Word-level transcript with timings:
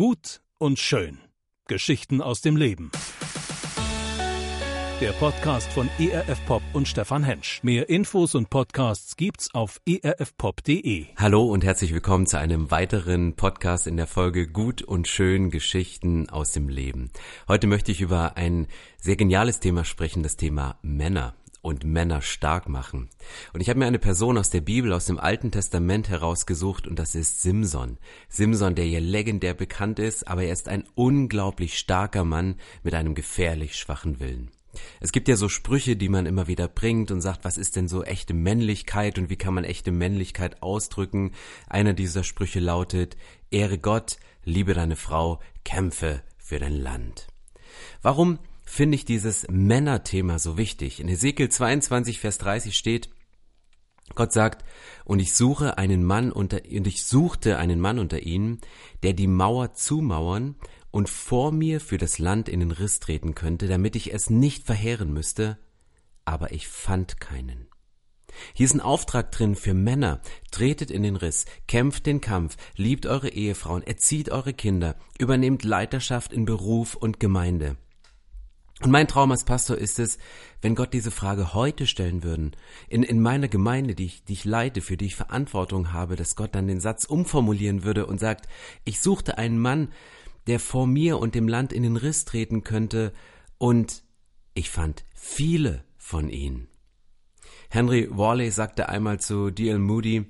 Gut 0.00 0.40
und 0.56 0.78
schön. 0.78 1.18
Geschichten 1.68 2.22
aus 2.22 2.40
dem 2.40 2.56
Leben. 2.56 2.90
Der 4.98 5.12
Podcast 5.12 5.70
von 5.70 5.90
ERF 5.98 6.42
Pop 6.46 6.62
und 6.72 6.88
Stefan 6.88 7.22
Hensch. 7.22 7.62
Mehr 7.62 7.90
Infos 7.90 8.34
und 8.34 8.48
Podcasts 8.48 9.16
gibt's 9.16 9.54
auf 9.54 9.78
erfpop.de. 9.84 11.04
Hallo 11.18 11.44
und 11.44 11.64
herzlich 11.64 11.92
willkommen 11.92 12.26
zu 12.26 12.38
einem 12.38 12.70
weiteren 12.70 13.36
Podcast 13.36 13.86
in 13.86 13.98
der 13.98 14.06
Folge 14.06 14.48
Gut 14.48 14.80
und 14.80 15.06
schön 15.06 15.50
Geschichten 15.50 16.30
aus 16.30 16.52
dem 16.52 16.70
Leben. 16.70 17.10
Heute 17.46 17.66
möchte 17.66 17.92
ich 17.92 18.00
über 18.00 18.38
ein 18.38 18.68
sehr 18.96 19.16
geniales 19.16 19.60
Thema 19.60 19.84
sprechen, 19.84 20.22
das 20.22 20.38
Thema 20.38 20.78
Männer 20.80 21.34
und 21.62 21.84
Männer 21.84 22.22
stark 22.22 22.68
machen. 22.68 23.08
Und 23.52 23.60
ich 23.60 23.68
habe 23.68 23.78
mir 23.78 23.86
eine 23.86 23.98
Person 23.98 24.38
aus 24.38 24.50
der 24.50 24.60
Bibel, 24.60 24.92
aus 24.92 25.06
dem 25.06 25.18
Alten 25.18 25.50
Testament 25.50 26.08
herausgesucht 26.08 26.86
und 26.86 26.98
das 26.98 27.14
ist 27.14 27.42
Simson. 27.42 27.98
Simson, 28.28 28.74
der 28.74 28.84
hier 28.84 29.00
legendär 29.00 29.54
bekannt 29.54 29.98
ist, 29.98 30.26
aber 30.28 30.44
er 30.44 30.52
ist 30.52 30.68
ein 30.68 30.84
unglaublich 30.94 31.78
starker 31.78 32.24
Mann 32.24 32.56
mit 32.82 32.94
einem 32.94 33.14
gefährlich 33.14 33.76
schwachen 33.76 34.20
Willen. 34.20 34.50
Es 35.00 35.12
gibt 35.12 35.28
ja 35.28 35.36
so 35.36 35.48
Sprüche, 35.48 35.96
die 35.96 36.08
man 36.08 36.26
immer 36.26 36.46
wieder 36.46 36.68
bringt 36.68 37.10
und 37.10 37.20
sagt, 37.20 37.44
was 37.44 37.58
ist 37.58 37.76
denn 37.76 37.88
so 37.88 38.04
echte 38.04 38.34
Männlichkeit 38.34 39.18
und 39.18 39.28
wie 39.28 39.36
kann 39.36 39.54
man 39.54 39.64
echte 39.64 39.90
Männlichkeit 39.90 40.62
ausdrücken? 40.62 41.32
Einer 41.68 41.92
dieser 41.92 42.22
Sprüche 42.22 42.60
lautet, 42.60 43.16
Ehre 43.50 43.78
Gott, 43.78 44.18
liebe 44.44 44.74
deine 44.74 44.96
Frau, 44.96 45.40
kämpfe 45.64 46.22
für 46.38 46.58
dein 46.58 46.76
Land. 46.76 47.26
Warum 48.02 48.38
finde 48.70 48.94
ich 48.94 49.04
dieses 49.04 49.46
Männerthema 49.50 50.38
so 50.38 50.56
wichtig. 50.56 51.00
In 51.00 51.08
Ezekiel 51.08 51.48
22, 51.48 52.20
Vers 52.20 52.38
30 52.38 52.76
steht, 52.76 53.10
Gott 54.14 54.32
sagt, 54.32 54.64
und 55.04 55.18
ich 55.18 55.34
suche 55.34 55.76
einen 55.76 56.04
Mann 56.04 56.30
unter, 56.30 56.60
und 56.64 56.86
ich 56.86 57.04
suchte 57.04 57.58
einen 57.58 57.80
Mann 57.80 57.98
unter 57.98 58.20
ihnen, 58.22 58.60
der 59.02 59.12
die 59.12 59.26
Mauer 59.26 59.74
zumauern 59.74 60.54
und 60.92 61.08
vor 61.08 61.52
mir 61.52 61.80
für 61.80 61.98
das 61.98 62.18
Land 62.18 62.48
in 62.48 62.60
den 62.60 62.70
Riss 62.70 63.00
treten 63.00 63.34
könnte, 63.34 63.66
damit 63.66 63.96
ich 63.96 64.14
es 64.14 64.30
nicht 64.30 64.66
verheeren 64.66 65.12
müsste, 65.12 65.58
aber 66.24 66.52
ich 66.52 66.68
fand 66.68 67.20
keinen. 67.20 67.68
Hier 68.54 68.66
ist 68.66 68.74
ein 68.74 68.80
Auftrag 68.80 69.32
drin 69.32 69.56
für 69.56 69.74
Männer. 69.74 70.20
Tretet 70.52 70.92
in 70.92 71.02
den 71.02 71.16
Riss, 71.16 71.44
kämpft 71.66 72.06
den 72.06 72.20
Kampf, 72.20 72.56
liebt 72.76 73.06
eure 73.06 73.30
Ehefrauen, 73.30 73.82
erzieht 73.82 74.30
eure 74.30 74.54
Kinder, 74.54 74.94
übernehmt 75.18 75.64
Leiterschaft 75.64 76.32
in 76.32 76.44
Beruf 76.44 76.94
und 76.94 77.18
Gemeinde. 77.18 77.76
Und 78.82 78.90
mein 78.90 79.08
Traum 79.08 79.30
als 79.30 79.44
Pastor 79.44 79.76
ist 79.76 79.98
es, 79.98 80.18
wenn 80.62 80.74
Gott 80.74 80.94
diese 80.94 81.10
Frage 81.10 81.52
heute 81.52 81.86
stellen 81.86 82.22
würden, 82.22 82.52
in, 82.88 83.02
in 83.02 83.20
meiner 83.20 83.48
Gemeinde, 83.48 83.94
die 83.94 84.06
ich, 84.06 84.24
die 84.24 84.32
ich 84.32 84.44
leite, 84.46 84.80
für 84.80 84.96
die 84.96 85.06
ich 85.06 85.16
Verantwortung 85.16 85.92
habe, 85.92 86.16
dass 86.16 86.34
Gott 86.34 86.54
dann 86.54 86.66
den 86.66 86.80
Satz 86.80 87.04
umformulieren 87.04 87.84
würde 87.84 88.06
und 88.06 88.18
sagt, 88.18 88.48
ich 88.84 89.00
suchte 89.00 89.36
einen 89.36 89.58
Mann, 89.58 89.92
der 90.46 90.60
vor 90.60 90.86
mir 90.86 91.18
und 91.18 91.34
dem 91.34 91.46
Land 91.46 91.72
in 91.72 91.82
den 91.82 91.96
Riss 91.96 92.24
treten 92.24 92.64
könnte, 92.64 93.12
und 93.58 94.02
ich 94.54 94.70
fand 94.70 95.04
viele 95.14 95.84
von 95.98 96.30
ihnen. 96.30 96.66
Henry 97.68 98.08
Worley 98.10 98.50
sagte 98.50 98.88
einmal 98.88 99.20
zu 99.20 99.50
D.L. 99.50 99.78
Moody, 99.78 100.24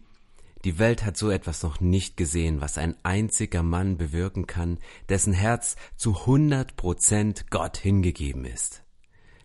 die 0.64 0.78
Welt 0.78 1.04
hat 1.04 1.16
so 1.16 1.30
etwas 1.30 1.62
noch 1.62 1.80
nicht 1.80 2.16
gesehen, 2.16 2.60
was 2.60 2.78
ein 2.78 2.96
einziger 3.02 3.62
Mann 3.62 3.96
bewirken 3.96 4.46
kann, 4.46 4.78
dessen 5.08 5.32
Herz 5.32 5.76
zu 5.96 6.26
hundert 6.26 6.76
Prozent 6.76 7.50
Gott 7.50 7.78
hingegeben 7.78 8.44
ist. 8.44 8.82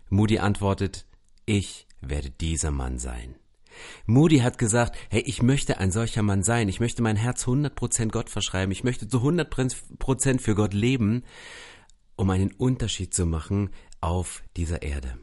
Moody 0.08 0.38
antwortet, 0.38 1.06
ich 1.46 1.86
werde 2.00 2.30
dieser 2.30 2.70
Mann 2.70 2.98
sein. 2.98 3.36
Moody 4.06 4.38
hat 4.38 4.58
gesagt, 4.58 4.96
hey, 5.10 5.22
ich 5.22 5.42
möchte 5.42 5.78
ein 5.78 5.90
solcher 5.90 6.22
Mann 6.22 6.42
sein, 6.42 6.68
ich 6.68 6.80
möchte 6.80 7.02
mein 7.02 7.16
Herz 7.16 7.46
hundert 7.46 7.74
Prozent 7.74 8.12
Gott 8.12 8.30
verschreiben, 8.30 8.72
ich 8.72 8.84
möchte 8.84 9.08
zu 9.08 9.22
hundert 9.22 9.50
Prozent 9.98 10.42
für 10.42 10.54
Gott 10.54 10.74
leben, 10.74 11.24
um 12.16 12.30
einen 12.30 12.52
Unterschied 12.52 13.12
zu 13.12 13.26
machen 13.26 13.70
auf 14.00 14.42
dieser 14.56 14.82
Erde. 14.82 15.18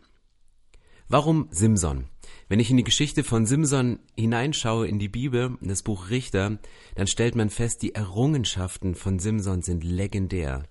Warum 1.07 1.47
Simson? 1.51 2.09
Wenn 2.53 2.59
ich 2.59 2.69
in 2.69 2.77
die 2.77 2.83
Geschichte 2.83 3.23
von 3.23 3.47
Simson 3.47 3.97
hineinschaue 4.15 4.87
in 4.87 4.99
die 4.99 5.09
Bibel, 5.09 5.57
in 5.59 5.69
das 5.69 5.81
Buch 5.81 6.11
Richter, 6.11 6.59
dann 6.93 7.07
stellt 7.07 7.33
man 7.33 7.49
fest, 7.49 7.81
die 7.81 7.95
Errungenschaften 7.95 8.93
von 8.93 9.17
Simson 9.17 9.63
sind 9.63 9.83
legendär, 9.83 10.61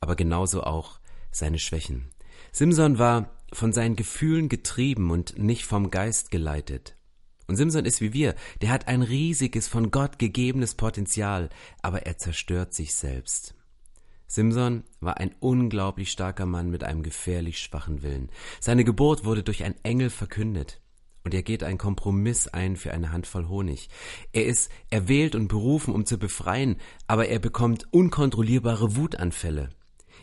aber 0.00 0.16
genauso 0.16 0.64
auch 0.64 0.98
seine 1.30 1.60
Schwächen. 1.60 2.10
Simson 2.50 2.98
war 2.98 3.30
von 3.52 3.72
seinen 3.72 3.94
Gefühlen 3.94 4.48
getrieben 4.48 5.12
und 5.12 5.38
nicht 5.38 5.64
vom 5.64 5.92
Geist 5.92 6.32
geleitet. 6.32 6.96
Und 7.46 7.54
Simson 7.54 7.84
ist 7.84 8.00
wie 8.00 8.12
wir, 8.12 8.34
der 8.60 8.70
hat 8.70 8.88
ein 8.88 9.02
riesiges, 9.02 9.68
von 9.68 9.92
Gott 9.92 10.18
gegebenes 10.18 10.74
Potenzial, 10.74 11.50
aber 11.82 12.04
er 12.04 12.18
zerstört 12.18 12.74
sich 12.74 12.96
selbst. 12.96 13.54
Simson 14.26 14.82
war 14.98 15.18
ein 15.18 15.36
unglaublich 15.38 16.10
starker 16.10 16.46
Mann 16.46 16.68
mit 16.68 16.82
einem 16.82 17.04
gefährlich 17.04 17.60
schwachen 17.60 18.02
Willen. 18.02 18.28
Seine 18.58 18.82
Geburt 18.82 19.24
wurde 19.24 19.44
durch 19.44 19.62
einen 19.62 19.76
Engel 19.84 20.10
verkündet. 20.10 20.80
Und 21.24 21.34
er 21.34 21.42
geht 21.42 21.62
einen 21.62 21.78
Kompromiss 21.78 22.48
ein 22.48 22.76
für 22.76 22.92
eine 22.92 23.12
Handvoll 23.12 23.48
Honig. 23.48 23.88
Er 24.32 24.46
ist 24.46 24.70
erwählt 24.90 25.34
und 25.34 25.48
berufen, 25.48 25.94
um 25.94 26.06
zu 26.06 26.18
befreien, 26.18 26.76
aber 27.06 27.28
er 27.28 27.38
bekommt 27.38 27.92
unkontrollierbare 27.92 28.96
Wutanfälle. 28.96 29.70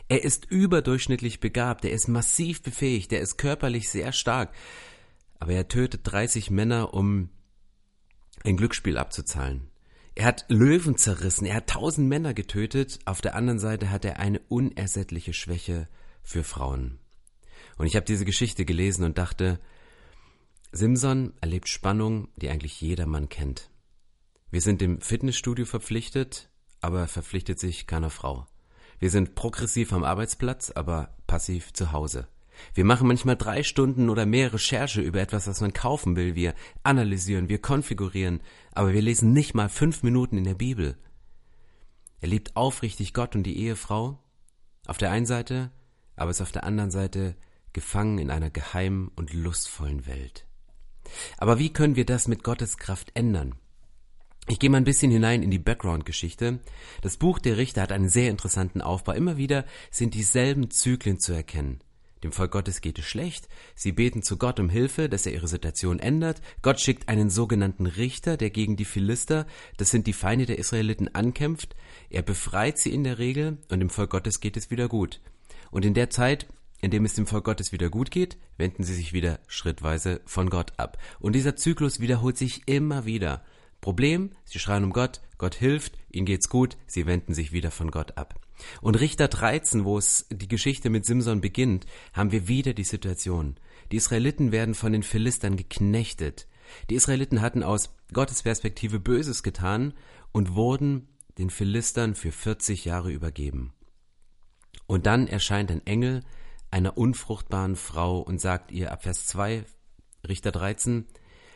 Er 0.08 0.24
ist 0.24 0.46
überdurchschnittlich 0.46 1.40
begabt, 1.40 1.84
er 1.84 1.92
ist 1.92 2.08
massiv 2.08 2.62
befähigt, 2.62 3.12
er 3.12 3.22
ist 3.22 3.38
körperlich 3.38 3.90
sehr 3.90 4.12
stark, 4.12 4.54
aber 5.40 5.54
er 5.54 5.68
tötet 5.68 6.02
30 6.04 6.52
Männer, 6.52 6.94
um 6.94 7.30
ein 8.44 8.58
Glücksspiel 8.58 8.98
abzuzahlen. 8.98 9.70
Er 10.14 10.26
hat 10.26 10.46
Löwen 10.48 10.98
zerrissen, 10.98 11.46
er 11.46 11.56
hat 11.56 11.68
tausend 11.68 12.08
Männer 12.08 12.34
getötet, 12.34 13.00
auf 13.06 13.20
der 13.22 13.36
anderen 13.36 13.60
Seite 13.60 13.90
hat 13.90 14.06
er 14.06 14.20
eine 14.20 14.40
unersättliche 14.48 15.34
Schwäche 15.34 15.90
für 16.24 16.44
Frauen. 16.44 17.00
Und 17.78 17.88
ich 17.88 17.96
habe 17.96 18.06
diese 18.06 18.26
Geschichte 18.26 18.64
gelesen 18.64 19.04
und 19.04 19.18
dachte, 19.18 19.60
Simson 20.78 21.32
erlebt 21.40 21.70
Spannung, 21.70 22.28
die 22.36 22.50
eigentlich 22.50 22.82
jeder 22.82 23.06
Mann 23.06 23.30
kennt. 23.30 23.70
Wir 24.52 24.60
sind 24.60 24.82
im 24.82 25.00
Fitnessstudio 25.00 25.66
verpflichtet, 25.66 26.50
aber 26.82 27.08
verpflichtet 27.08 27.60
sich 27.60 27.88
keiner 27.88 28.10
Frau. 28.10 28.46
Wir 29.00 29.10
sind 29.10 29.36
progressiv 29.36 29.94
am 29.94 30.04
Arbeitsplatz, 30.04 30.72
aber 30.72 31.16
passiv 31.28 31.72
zu 31.72 31.94
Hause. 31.94 32.28
Wir 32.74 32.84
machen 32.84 33.08
manchmal 33.08 33.38
drei 33.38 33.64
Stunden 33.64 34.10
oder 34.10 34.26
mehr 34.26 34.52
Recherche 34.52 35.00
über 35.00 35.22
etwas, 35.22 35.48
was 35.48 35.62
man 35.62 35.72
kaufen 35.72 36.18
will. 36.18 36.36
Wir 36.36 36.54
analysieren, 36.84 37.48
wir 37.48 37.62
konfigurieren, 37.62 38.42
aber 38.74 38.92
wir 38.92 39.02
lesen 39.02 39.32
nicht 39.32 39.54
mal 39.54 39.70
fünf 39.70 40.04
Minuten 40.04 40.38
in 40.38 40.44
der 40.44 40.56
Bibel. 40.56 40.98
Er 42.20 42.28
liebt 42.28 42.58
aufrichtig 42.58 43.14
Gott 43.14 43.34
und 43.34 43.44
die 43.44 43.60
Ehefrau 43.60 44.20
auf 44.88 44.98
der 44.98 45.12
einen 45.12 45.26
Seite, 45.26 45.72
aber 46.18 46.32
ist 46.32 46.42
auf 46.42 46.52
der 46.52 46.66
anderen 46.66 46.92
Seite 46.92 47.38
gefangen 47.72 48.20
in 48.20 48.30
einer 48.30 48.50
geheimen 48.50 49.08
und 49.16 49.34
lustvollen 49.34 50.06
Welt. 50.06 50.46
Aber 51.38 51.60
wie 51.60 51.72
können 51.72 51.96
wir 51.96 52.06
das 52.06 52.28
mit 52.28 52.44
Gottes 52.44 52.78
Kraft 52.78 53.12
ändern? 53.14 53.56
Ich 54.48 54.60
gehe 54.60 54.70
mal 54.70 54.78
ein 54.78 54.84
bisschen 54.84 55.12
hinein 55.12 55.42
in 55.42 55.50
die 55.50 55.60
Background-Geschichte. 55.60 56.60
Das 57.02 57.18
Buch 57.18 57.40
der 57.40 57.58
Richter 57.58 57.82
hat 57.82 57.92
einen 57.92 58.10
sehr 58.10 58.30
interessanten 58.30 58.82
Aufbau. 58.82 59.14
Immer 59.14 59.38
wieder 59.38 59.66
sind 59.90 60.14
dieselben 60.14 60.70
Zyklen 60.70 61.20
zu 61.20 61.34
erkennen. 61.34 61.80
Dem 62.24 62.32
Volk 62.32 62.52
Gottes 62.52 62.82
geht 62.82 62.98
es 63.00 63.06
schlecht. 63.06 63.50
Sie 63.76 63.92
beten 63.92 64.24
zu 64.24 64.38
Gott 64.38 64.60
um 64.60 64.70
Hilfe, 64.70 65.10
dass 65.10 65.26
er 65.26 65.34
ihre 65.34 65.48
Situation 65.48 66.00
ändert. 66.00 66.42
Gott 66.62 66.80
schickt 66.80 67.10
einen 67.10 67.30
sogenannten 67.30 67.86
Richter, 67.86 68.38
der 68.38 68.52
gegen 68.52 68.76
die 68.76 68.86
Philister, 68.86 69.46
das 69.78 69.90
sind 69.90 70.08
die 70.08 70.14
Feinde 70.14 70.46
der 70.46 70.58
Israeliten, 70.58 71.14
ankämpft. 71.14 71.76
Er 72.10 72.22
befreit 72.22 72.78
sie 72.78 72.94
in 72.94 73.04
der 73.04 73.20
Regel 73.20 73.58
und 73.70 73.80
dem 73.80 73.90
Volk 73.90 74.12
Gottes 74.12 74.40
geht 74.40 74.58
es 74.58 74.72
wieder 74.72 74.88
gut. 74.88 75.22
Und 75.72 75.86
in 75.86 75.94
der 75.94 76.10
Zeit, 76.10 76.48
in 76.86 76.92
dem 76.92 77.04
es 77.04 77.16
dem 77.16 77.26
Volk 77.26 77.46
Gottes 77.46 77.72
wieder 77.72 77.90
gut 77.90 78.12
geht, 78.12 78.38
wenden 78.58 78.84
sie 78.84 78.94
sich 78.94 79.12
wieder 79.12 79.40
schrittweise 79.48 80.22
von 80.26 80.52
Gott 80.52 80.74
ab. 80.78 81.00
Und 81.20 81.34
dieser 81.34 81.56
Zyklus 81.56 82.00
wiederholt 82.00 82.38
sich 82.38 82.68
immer 82.68 83.06
wieder. 83.06 83.44
Problem, 83.82 84.34
sie 84.44 84.60
schreien 84.60 84.84
um 84.84 84.94
Gott, 84.94 85.22
Gott 85.40 85.56
hilft, 85.56 85.98
ihnen 86.12 86.28
geht's 86.28 86.48
gut, 86.48 86.78
sie 86.86 87.08
wenden 87.08 87.34
sich 87.34 87.52
wieder 87.52 87.72
von 87.72 87.90
Gott 87.90 88.20
ab. 88.20 88.40
Und 88.82 89.00
Richter 89.00 89.28
13, 89.28 89.84
wo 89.84 89.98
es 89.98 90.28
die 90.30 90.48
Geschichte 90.48 90.92
mit 90.92 91.08
Simson 91.08 91.42
beginnt, 91.42 91.88
haben 92.14 92.32
wir 92.32 92.48
wieder 92.48 92.76
die 92.76 92.84
Situation. 92.84 93.56
Die 93.92 93.96
Israeliten 93.96 94.52
werden 94.52 94.76
von 94.76 94.92
den 94.92 95.02
Philistern 95.02 95.58
geknechtet. 95.58 96.48
Die 96.92 96.96
Israeliten 96.96 97.42
hatten 97.42 97.64
aus 97.64 97.96
Gottes 98.14 98.44
Perspektive 98.44 99.00
Böses 99.00 99.42
getan 99.42 99.96
und 100.32 100.54
wurden 100.54 101.08
den 101.40 101.50
Philistern 101.50 102.14
für 102.14 102.32
40 102.32 102.86
Jahre 102.86 103.12
übergeben. 103.12 103.74
Und 104.86 105.08
dann 105.08 105.28
erscheint 105.28 105.72
ein 105.72 105.84
Engel 105.88 106.22
einer 106.76 106.98
unfruchtbaren 106.98 107.78
Frau 107.78 108.20
und 108.20 108.42
sagt 108.42 108.70
ihr 108.70 108.92
ab 108.92 109.04
Vers 109.04 109.28
2, 109.28 109.64
Richter 110.28 110.52
13, 110.52 111.06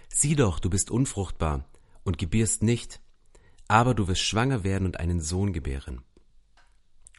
Sieh 0.07 0.37
doch, 0.37 0.59
du 0.59 0.69
bist 0.69 0.89
unfruchtbar 0.89 1.65
und 2.03 2.17
gebierst 2.17 2.63
nicht, 2.63 3.01
aber 3.67 3.93
du 3.93 4.07
wirst 4.07 4.21
schwanger 4.21 4.63
werden 4.63 4.85
und 4.85 4.97
einen 4.97 5.19
Sohn 5.19 5.51
gebären. 5.51 6.03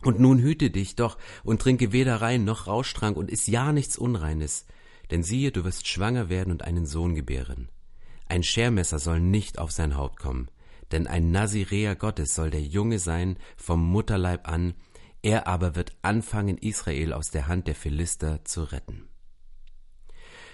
Und 0.00 0.19
nun 0.19 0.38
hüte 0.38 0.70
dich 0.70 0.97
doch 0.97 1.19
und 1.44 1.61
trinke 1.61 1.93
weder 1.93 2.23
Rein 2.23 2.44
noch 2.44 2.67
Rauschtrank 2.67 3.19
und 3.19 3.31
iss 3.31 3.47
ja 3.49 3.70
nichts 3.70 3.99
Unreines, 3.99 4.64
denn 5.11 5.23
siehe, 5.23 5.52
du 5.52 5.64
wirst 5.64 5.87
schwanger 5.87 6.31
werden 6.31 6.52
und 6.52 6.64
einen 6.64 6.87
Sohn 6.87 7.14
gebären. 7.14 7.69
Ein 8.29 8.43
Schermesser 8.43 8.99
soll 8.99 9.20
nicht 9.20 9.58
auf 9.58 9.73
sein 9.73 9.94
Haupt 9.94 10.19
kommen, 10.19 10.50
denn 10.91 11.06
ein 11.06 11.32
Naziräer 11.32 11.97
Gottes 11.97 12.35
soll 12.35 12.49
der 12.49 12.62
Junge 12.62 12.99
sein 12.99 13.37
vom 13.58 13.85
Mutterleib 13.85 14.49
an, 14.49 14.73
er 15.22 15.46
aber 15.46 15.76
wird 15.76 15.93
anfangen, 16.02 16.58
Israel 16.58 17.12
aus 17.12 17.31
der 17.31 17.46
Hand 17.46 17.67
der 17.67 17.75
Philister 17.75 18.44
zu 18.44 18.64
retten. 18.64 19.08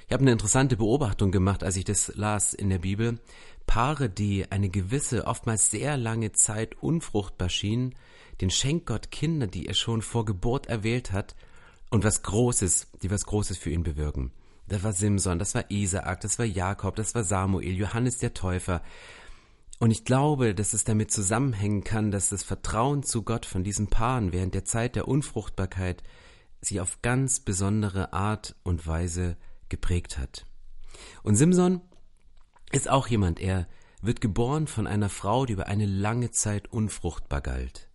Ich 0.06 0.12
habe 0.12 0.22
eine 0.22 0.32
interessante 0.32 0.76
Beobachtung 0.76 1.32
gemacht, 1.32 1.64
als 1.64 1.76
ich 1.76 1.84
das 1.84 2.12
las 2.14 2.54
in 2.54 2.70
der 2.70 2.78
Bibel. 2.78 3.18
Paare, 3.66 4.08
die 4.08 4.50
eine 4.50 4.68
gewisse, 4.68 5.26
oftmals 5.26 5.70
sehr 5.70 5.96
lange 5.96 6.30
Zeit 6.30 6.76
unfruchtbar 6.80 7.48
schienen, 7.48 7.94
den 8.40 8.50
schenkt 8.50 8.86
Gott 8.86 9.10
Kinder, 9.10 9.48
die 9.48 9.66
er 9.66 9.74
schon 9.74 10.02
vor 10.02 10.24
Geburt 10.24 10.66
erwählt 10.66 11.10
hat 11.10 11.34
und 11.90 12.04
was 12.04 12.22
Großes, 12.22 12.88
die 13.02 13.10
was 13.10 13.26
Großes 13.26 13.58
für 13.58 13.70
ihn 13.70 13.82
bewirken. 13.82 14.30
Das 14.68 14.82
war 14.82 14.92
Simson, 14.92 15.38
das 15.38 15.54
war 15.54 15.70
Isaak, 15.70 16.20
das 16.20 16.38
war 16.38 16.46
Jakob, 16.46 16.96
das 16.96 17.14
war 17.14 17.24
Samuel, 17.24 17.76
Johannes 17.76 18.18
der 18.18 18.34
Täufer. 18.34 18.82
Und 19.78 19.90
ich 19.90 20.04
glaube, 20.04 20.54
dass 20.54 20.72
es 20.72 20.84
damit 20.84 21.10
zusammenhängen 21.10 21.84
kann, 21.84 22.10
dass 22.10 22.30
das 22.30 22.42
Vertrauen 22.42 23.02
zu 23.02 23.22
Gott 23.22 23.44
von 23.44 23.62
diesen 23.62 23.88
Paaren 23.88 24.32
während 24.32 24.54
der 24.54 24.64
Zeit 24.64 24.96
der 24.96 25.06
Unfruchtbarkeit 25.06 26.02
sie 26.60 26.80
auf 26.80 27.02
ganz 27.02 27.40
besondere 27.40 28.12
Art 28.12 28.56
und 28.62 28.86
Weise 28.86 29.36
geprägt 29.68 30.18
hat. 30.18 30.46
Und 31.22 31.36
Simson 31.36 31.82
ist 32.72 32.88
auch 32.88 33.06
jemand, 33.08 33.38
er 33.40 33.66
wird 34.00 34.20
geboren 34.20 34.66
von 34.66 34.86
einer 34.86 35.08
Frau, 35.08 35.46
die 35.46 35.52
über 35.52 35.66
eine 35.66 35.86
lange 35.86 36.30
Zeit 36.30 36.72
unfruchtbar 36.72 37.40
galt. 37.40 37.88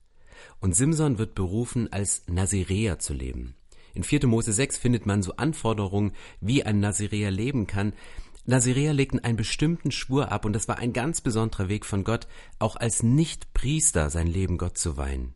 Und 0.59 0.75
Simson 0.75 1.17
wird 1.17 1.35
berufen, 1.35 1.91
als 1.91 2.23
Naziräer 2.27 2.99
zu 2.99 3.13
leben. 3.13 3.55
In 3.93 4.03
4. 4.03 4.27
Mose 4.27 4.53
6 4.53 4.77
findet 4.77 5.05
man 5.05 5.21
so 5.21 5.35
Anforderungen, 5.35 6.13
wie 6.39 6.63
ein 6.63 6.79
Naziräer 6.79 7.31
leben 7.31 7.67
kann. 7.67 7.93
Naziräer 8.45 8.93
legten 8.93 9.19
einen 9.19 9.37
bestimmten 9.37 9.91
Schwur 9.91 10.31
ab 10.31 10.45
und 10.45 10.53
das 10.53 10.67
war 10.67 10.79
ein 10.79 10.93
ganz 10.93 11.21
besonderer 11.21 11.69
Weg 11.69 11.85
von 11.85 12.03
Gott, 12.03 12.27
auch 12.59 12.75
als 12.75 13.03
Nichtpriester 13.03 14.09
sein 14.09 14.27
Leben 14.27 14.57
Gott 14.57 14.77
zu 14.77 14.97
weihen. 14.97 15.35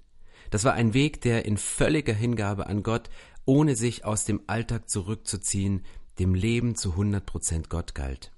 Das 0.49 0.63
war 0.63 0.73
ein 0.73 0.93
Weg, 0.93 1.21
der 1.21 1.45
in 1.45 1.57
völliger 1.57 2.13
Hingabe 2.13 2.67
an 2.67 2.83
Gott, 2.83 3.09
ohne 3.45 3.75
sich 3.75 4.05
aus 4.05 4.25
dem 4.25 4.41
Alltag 4.47 4.89
zurückzuziehen, 4.89 5.83
dem 6.19 6.33
Leben 6.33 6.75
zu 6.75 6.91
100 6.91 7.25
Prozent 7.25 7.69
Gott 7.69 7.93
galt. 7.93 8.31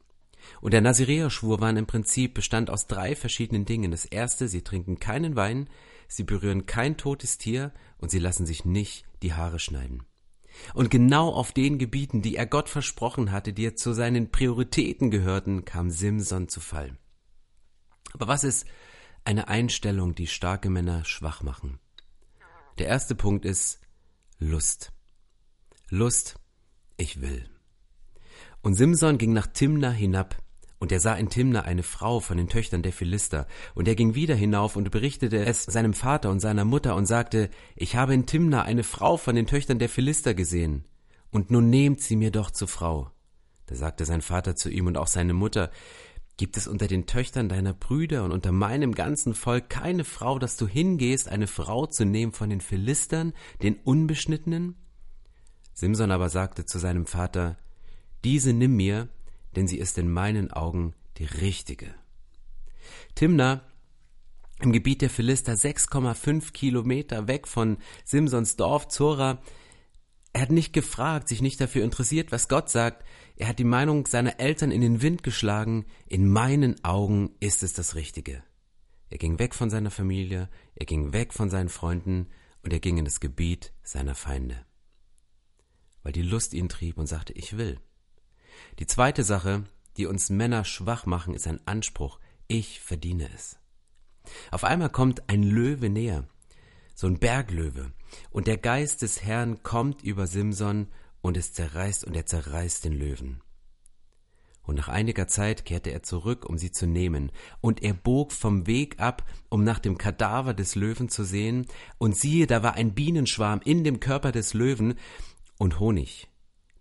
Und 0.62 0.74
der 0.74 0.82
Naziräerschwur 0.82 1.60
war 1.60 1.70
im 1.70 1.88
Prinzip 1.88 2.34
bestand 2.34 2.70
aus 2.70 2.88
drei 2.88 3.16
verschiedenen 3.16 3.66
Dingen. 3.66 3.92
Das 3.92 4.06
erste, 4.06 4.48
sie 4.48 4.62
trinken 4.62 5.00
keinen 5.00 5.36
Wein, 5.36 5.70
sie 6.08 6.24
berühren 6.24 6.66
kein 6.66 6.98
totes 6.98 7.38
Tier 7.38 7.72
und 8.00 8.12
sie 8.12 8.20
lassen 8.20 8.46
sich 8.46 8.66
nicht 8.66 9.06
die 9.22 9.34
Haare 9.34 9.60
schneiden. 9.60 10.04
Und 10.74 10.90
genau 10.90 11.30
auf 11.30 11.52
den 11.52 11.78
Gebieten, 11.78 12.22
die 12.22 12.36
er 12.36 12.46
Gott 12.46 12.70
versprochen 12.70 13.32
hatte, 13.32 13.54
die 13.54 13.66
er 13.66 13.76
zu 13.76 13.94
seinen 13.94 14.32
Prioritäten 14.32 15.12
gehörten, 15.12 15.66
kam 15.66 15.90
Simson 15.90 16.50
zu 16.50 16.60
Fall. 16.60 16.98
Aber 18.14 18.28
was 18.28 18.44
ist 18.44 18.66
eine 19.24 19.48
Einstellung, 19.48 20.16
die 20.16 20.28
starke 20.28 20.70
Männer 20.70 21.04
schwach 21.06 21.44
machen? 21.44 21.80
Der 22.78 22.88
erste 22.88 23.16
Punkt 23.16 23.46
ist 23.46 23.80
Lust. 24.40 24.92
Lust, 25.90 26.40
ich 26.98 27.22
will. 27.22 27.50
Und 28.62 28.76
Simson 28.76 29.18
ging 29.18 29.34
nach 29.34 29.48
Timna 29.48 29.90
hinab, 29.92 30.38
und 30.80 30.92
er 30.92 31.00
sah 31.00 31.16
in 31.16 31.30
Timna 31.30 31.62
eine 31.62 31.84
Frau 31.84 32.20
von 32.20 32.38
den 32.38 32.50
Töchtern 32.50 32.84
der 32.84 32.94
Philister, 32.94 33.48
und 33.74 33.88
er 33.88 33.96
ging 33.96 34.16
wieder 34.16 34.36
hinauf 34.36 34.76
und 34.76 34.92
berichtete 34.92 35.46
es 35.46 35.64
seinem 35.64 35.94
Vater 35.94 36.30
und 36.30 36.40
seiner 36.40 36.66
Mutter 36.66 36.96
und 36.96 37.06
sagte, 37.06 37.50
ich 37.76 37.96
habe 37.96 38.14
in 38.14 38.26
Timna 38.26 38.64
eine 38.64 38.84
Frau 38.84 39.18
von 39.18 39.36
den 39.36 39.48
Töchtern 39.48 39.80
der 39.80 39.90
Philister 39.90 40.34
gesehen, 40.34 40.86
und 41.32 41.52
nun 41.52 41.70
nehmt 41.70 42.02
sie 42.02 42.16
mir 42.16 42.32
doch 42.32 42.52
zur 42.52 42.68
Frau. 42.68 43.12
Da 43.66 43.76
sagte 43.76 44.06
sein 44.06 44.22
Vater 44.22 44.56
zu 44.56 44.70
ihm 44.70 44.88
und 44.88 44.98
auch 44.98 45.08
seine 45.08 45.34
Mutter, 45.34 45.72
Gibt 46.38 46.56
es 46.56 46.68
unter 46.68 46.86
den 46.86 47.08
Töchtern 47.08 47.50
deiner 47.50 47.74
Brüder 47.74 48.24
und 48.24 48.32
unter 48.32 48.52
meinem 48.52 48.94
ganzen 48.94 49.34
Volk 49.34 49.72
keine 49.72 50.04
Frau, 50.04 50.38
dass 50.38 50.56
du 50.56 50.68
hingehst, 50.68 51.30
eine 51.30 51.48
Frau 51.48 51.88
zu 51.88 52.06
nehmen 52.06 52.32
von 52.32 52.52
den 52.52 52.62
Philistern, 52.62 53.34
den 53.64 53.78
Unbeschnittenen? 53.78 54.76
Simson 55.74 56.12
aber 56.12 56.30
sagte 56.30 56.66
zu 56.66 56.78
seinem 56.78 57.08
Vater, 57.08 57.58
Diese 58.24 58.54
nimm 58.54 58.76
mir, 58.76 59.10
denn 59.56 59.68
sie 59.68 59.78
ist 59.78 59.98
in 59.98 60.12
meinen 60.12 60.52
Augen 60.52 60.94
die 61.18 61.26
richtige. 61.26 61.94
Timna 63.16 63.64
im 64.60 64.72
Gebiet 64.72 65.02
der 65.02 65.10
Philister 65.10 65.54
6,5 65.54 66.52
Kilometer 66.52 67.28
weg 67.28 67.48
von 67.48 67.78
Simsons 68.06 68.56
Dorf 68.56 68.88
Zora. 68.88 69.40
Er 70.34 70.42
hat 70.42 70.52
nicht 70.52 70.74
gefragt, 70.74 71.28
sich 71.28 71.42
nicht 71.42 71.62
dafür 71.62 71.84
interessiert, 71.84 72.32
was 72.32 72.48
Gott 72.48 72.70
sagt. 72.70 73.06
Er 73.36 73.48
hat 73.48 73.60
die 73.60 73.64
Meinung 73.64 74.08
seiner 74.08 74.40
Eltern 74.40 74.72
in 74.72 74.82
den 74.82 75.02
Wind 75.02 75.22
geschlagen. 75.22 75.86
In 76.08 76.28
meinen 76.28 76.84
Augen 76.84 77.36
ist 77.40 77.62
es 77.62 77.74
das 77.74 77.96
Richtige. 77.96 78.44
Er 79.10 79.18
ging 79.20 79.40
weg 79.40 79.56
von 79.56 79.70
seiner 79.70 79.92
Familie, 79.92 80.50
er 80.76 80.86
ging 80.86 81.14
weg 81.14 81.34
von 81.34 81.50
seinen 81.50 81.70
Freunden 81.70 82.28
und 82.64 82.74
er 82.74 82.80
ging 82.80 82.98
in 82.98 83.06
das 83.06 83.20
Gebiet 83.20 83.74
seiner 83.84 84.16
Feinde. 84.16 84.66
Weil 86.04 86.12
die 86.12 86.24
Lust 86.24 86.54
ihn 86.54 86.68
trieb 86.68 86.98
und 86.98 87.08
sagte, 87.08 87.34
ich 87.34 87.58
will. 87.58 87.80
Die 88.80 88.88
zweite 88.88 89.24
Sache, 89.24 89.64
die 89.98 90.06
uns 90.06 90.30
Männer 90.30 90.66
schwach 90.66 91.06
machen, 91.06 91.34
ist 91.34 91.48
ein 91.48 91.60
Anspruch. 91.66 92.20
Ich 92.48 92.80
verdiene 92.80 93.30
es. 93.34 93.58
Auf 94.52 94.64
einmal 94.64 94.90
kommt 94.90 95.30
ein 95.30 95.44
Löwe 95.44 95.90
näher, 95.90 96.28
so 96.96 97.08
ein 97.08 97.20
Berglöwe, 97.20 97.92
und 98.32 98.48
der 98.48 98.58
Geist 98.58 99.02
des 99.02 99.24
Herrn 99.24 99.64
kommt 99.64 100.04
über 100.04 100.28
Simson 100.28 100.88
und 101.22 101.38
es 101.38 101.54
zerreißt 101.54 102.06
und 102.06 102.16
er 102.16 102.26
zerreißt 102.26 102.86
den 102.86 102.94
Löwen. 102.94 103.42
Und 104.64 104.76
nach 104.76 104.90
einiger 104.90 105.28
Zeit 105.28 105.64
kehrte 105.64 105.92
er 105.92 106.04
zurück, 106.04 106.46
um 106.46 106.58
sie 106.58 106.72
zu 106.72 106.88
nehmen, 106.88 107.32
und 107.62 107.82
er 107.84 107.94
bog 107.94 108.34
vom 108.34 108.68
Weg 108.68 109.00
ab, 109.00 109.24
um 109.50 109.64
nach 109.64 109.80
dem 109.80 109.98
Kadaver 109.98 110.54
des 110.54 110.76
Löwen 110.76 111.08
zu 111.08 111.24
sehen, 111.24 111.68
und 111.98 112.18
siehe, 112.18 112.48
da 112.48 112.64
war 112.64 112.74
ein 112.74 112.94
Bienenschwarm 112.94 113.62
in 113.64 113.86
dem 113.86 114.02
Körper 114.02 114.34
des 114.34 114.54
Löwen 114.54 114.96
und 115.58 115.80
Honig. 115.80 116.28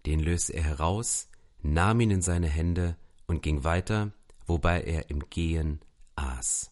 Den 0.05 0.19
löste 0.19 0.55
er 0.55 0.65
heraus, 0.65 1.29
nahm 1.73 2.01
ihn 2.01 2.11
in 2.11 2.23
seine 2.23 2.49
Hände 2.49 2.97
und 3.27 3.43
ging 3.43 3.65
weiter, 3.65 4.13
wobei 4.47 4.83
er 4.83 5.11
im 5.11 5.29
Gehen 5.31 5.81
aß. 6.17 6.71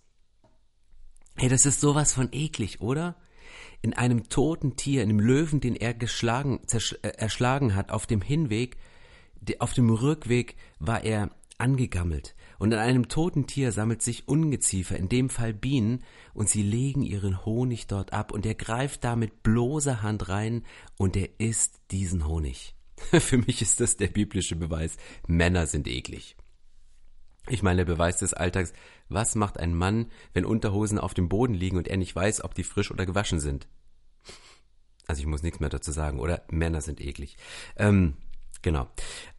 Hey, 1.37 1.49
das 1.49 1.67
ist 1.67 1.81
sowas 1.81 2.13
von 2.13 2.29
eklig, 2.33 2.81
oder? 2.81 3.17
In 3.83 3.93
einem 3.93 4.29
toten 4.29 4.77
Tier, 4.77 5.03
in 5.03 5.11
einem 5.11 5.21
Löwen, 5.21 5.61
den 5.61 5.75
er 5.75 5.95
geschlagen, 5.95 6.61
äh, 6.71 7.09
erschlagen 7.09 7.75
hat, 7.75 7.91
auf 7.91 8.07
dem 8.07 8.23
Hinweg, 8.23 8.77
auf 9.59 9.75
dem 9.75 9.91
Rückweg 9.91 10.57
war 10.79 11.05
er 11.05 11.31
angegammelt. 11.59 12.35
Und 12.59 12.73
in 12.73 12.79
einem 12.79 13.09
toten 13.09 13.47
Tier 13.47 13.73
sammelt 13.73 14.01
sich 14.01 14.29
Ungeziefer, 14.29 14.97
in 14.97 15.09
dem 15.09 15.29
Fall 15.29 15.53
Bienen, 15.53 16.03
und 16.33 16.49
sie 16.49 16.63
legen 16.63 17.03
ihren 17.03 17.45
Honig 17.45 17.87
dort 17.87 18.13
ab, 18.13 18.33
und 18.33 18.47
er 18.47 18.55
greift 18.55 19.05
da 19.05 19.17
mit 19.17 19.43
bloßer 19.43 20.03
Hand 20.03 20.29
rein, 20.29 20.65
und 20.97 21.17
er 21.17 21.29
isst 21.39 21.81
diesen 21.91 22.27
Honig. 22.27 22.75
Für 23.21 23.39
mich 23.39 23.63
ist 23.63 23.81
das 23.81 23.97
der 23.97 24.09
biblische 24.09 24.57
Beweis. 24.57 24.97
Männer 25.27 25.67
sind 25.67 25.89
eklig. 25.89 26.37
Ich 27.49 27.63
meine, 27.63 27.85
der 27.85 27.93
Beweis 27.93 28.19
des 28.19 28.35
Alltags. 28.35 28.73
Was 29.09 29.35
macht 29.35 29.59
ein 29.59 29.75
Mann, 29.75 30.11
wenn 30.33 30.47
Unterhosen 30.47 30.99
auf 30.99 31.15
dem 31.15 31.29
Boden 31.29 31.55
liegen 31.55 31.77
und 31.77 31.89
er 31.89 31.99
nicht 31.99 32.17
weiß, 32.17 32.43
ob 32.43 32.55
die 32.55 32.65
frisch 32.65 32.91
oder 32.91 33.05
gewaschen 33.05 33.41
sind? 33.41 33.69
Also 35.07 35.21
ich 35.21 35.27
muss 35.27 35.43
nichts 35.43 35.61
mehr 35.61 35.69
dazu 35.69 35.93
sagen, 35.93 36.19
oder? 36.19 36.43
Männer 36.49 36.81
sind 36.81 37.01
eklig. 37.01 37.37
Ähm, 37.77 38.17
genau. 38.63 38.89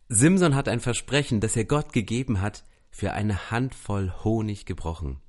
Simson 0.08 0.54
hat 0.54 0.70
ein 0.70 0.80
Versprechen, 0.80 1.40
das 1.40 1.56
er 1.56 1.66
Gott 1.66 1.94
gegeben 1.94 2.42
hat, 2.42 2.64
für 2.92 3.14
eine 3.14 3.50
Handvoll 3.50 4.14
Honig 4.24 4.66
gebrochen. 4.66 5.20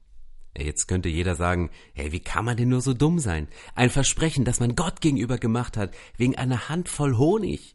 Jetzt 0.56 0.86
könnte 0.86 1.08
jeder 1.08 1.34
sagen, 1.34 1.70
hey, 1.94 2.12
wie 2.12 2.20
kann 2.20 2.44
man 2.44 2.56
denn 2.56 2.68
nur 2.68 2.80
so 2.80 2.94
dumm 2.94 3.18
sein? 3.18 3.48
Ein 3.74 3.90
Versprechen, 3.90 4.44
das 4.44 4.60
man 4.60 4.74
Gott 4.74 5.00
gegenüber 5.00 5.38
gemacht 5.38 5.76
hat, 5.76 5.94
wegen 6.16 6.36
einer 6.36 6.68
Handvoll 6.68 7.16
Honig. 7.16 7.74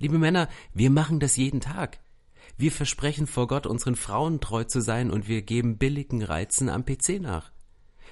Liebe 0.00 0.18
Männer, 0.18 0.48
wir 0.72 0.88
machen 0.88 1.20
das 1.20 1.36
jeden 1.36 1.60
Tag. 1.60 1.98
Wir 2.56 2.72
versprechen 2.72 3.26
vor 3.26 3.46
Gott, 3.46 3.66
unseren 3.66 3.96
Frauen 3.96 4.40
treu 4.40 4.64
zu 4.64 4.80
sein 4.80 5.10
und 5.10 5.28
wir 5.28 5.42
geben 5.42 5.76
billigen 5.76 6.22
Reizen 6.22 6.70
am 6.70 6.86
PC 6.86 7.20
nach. 7.20 7.52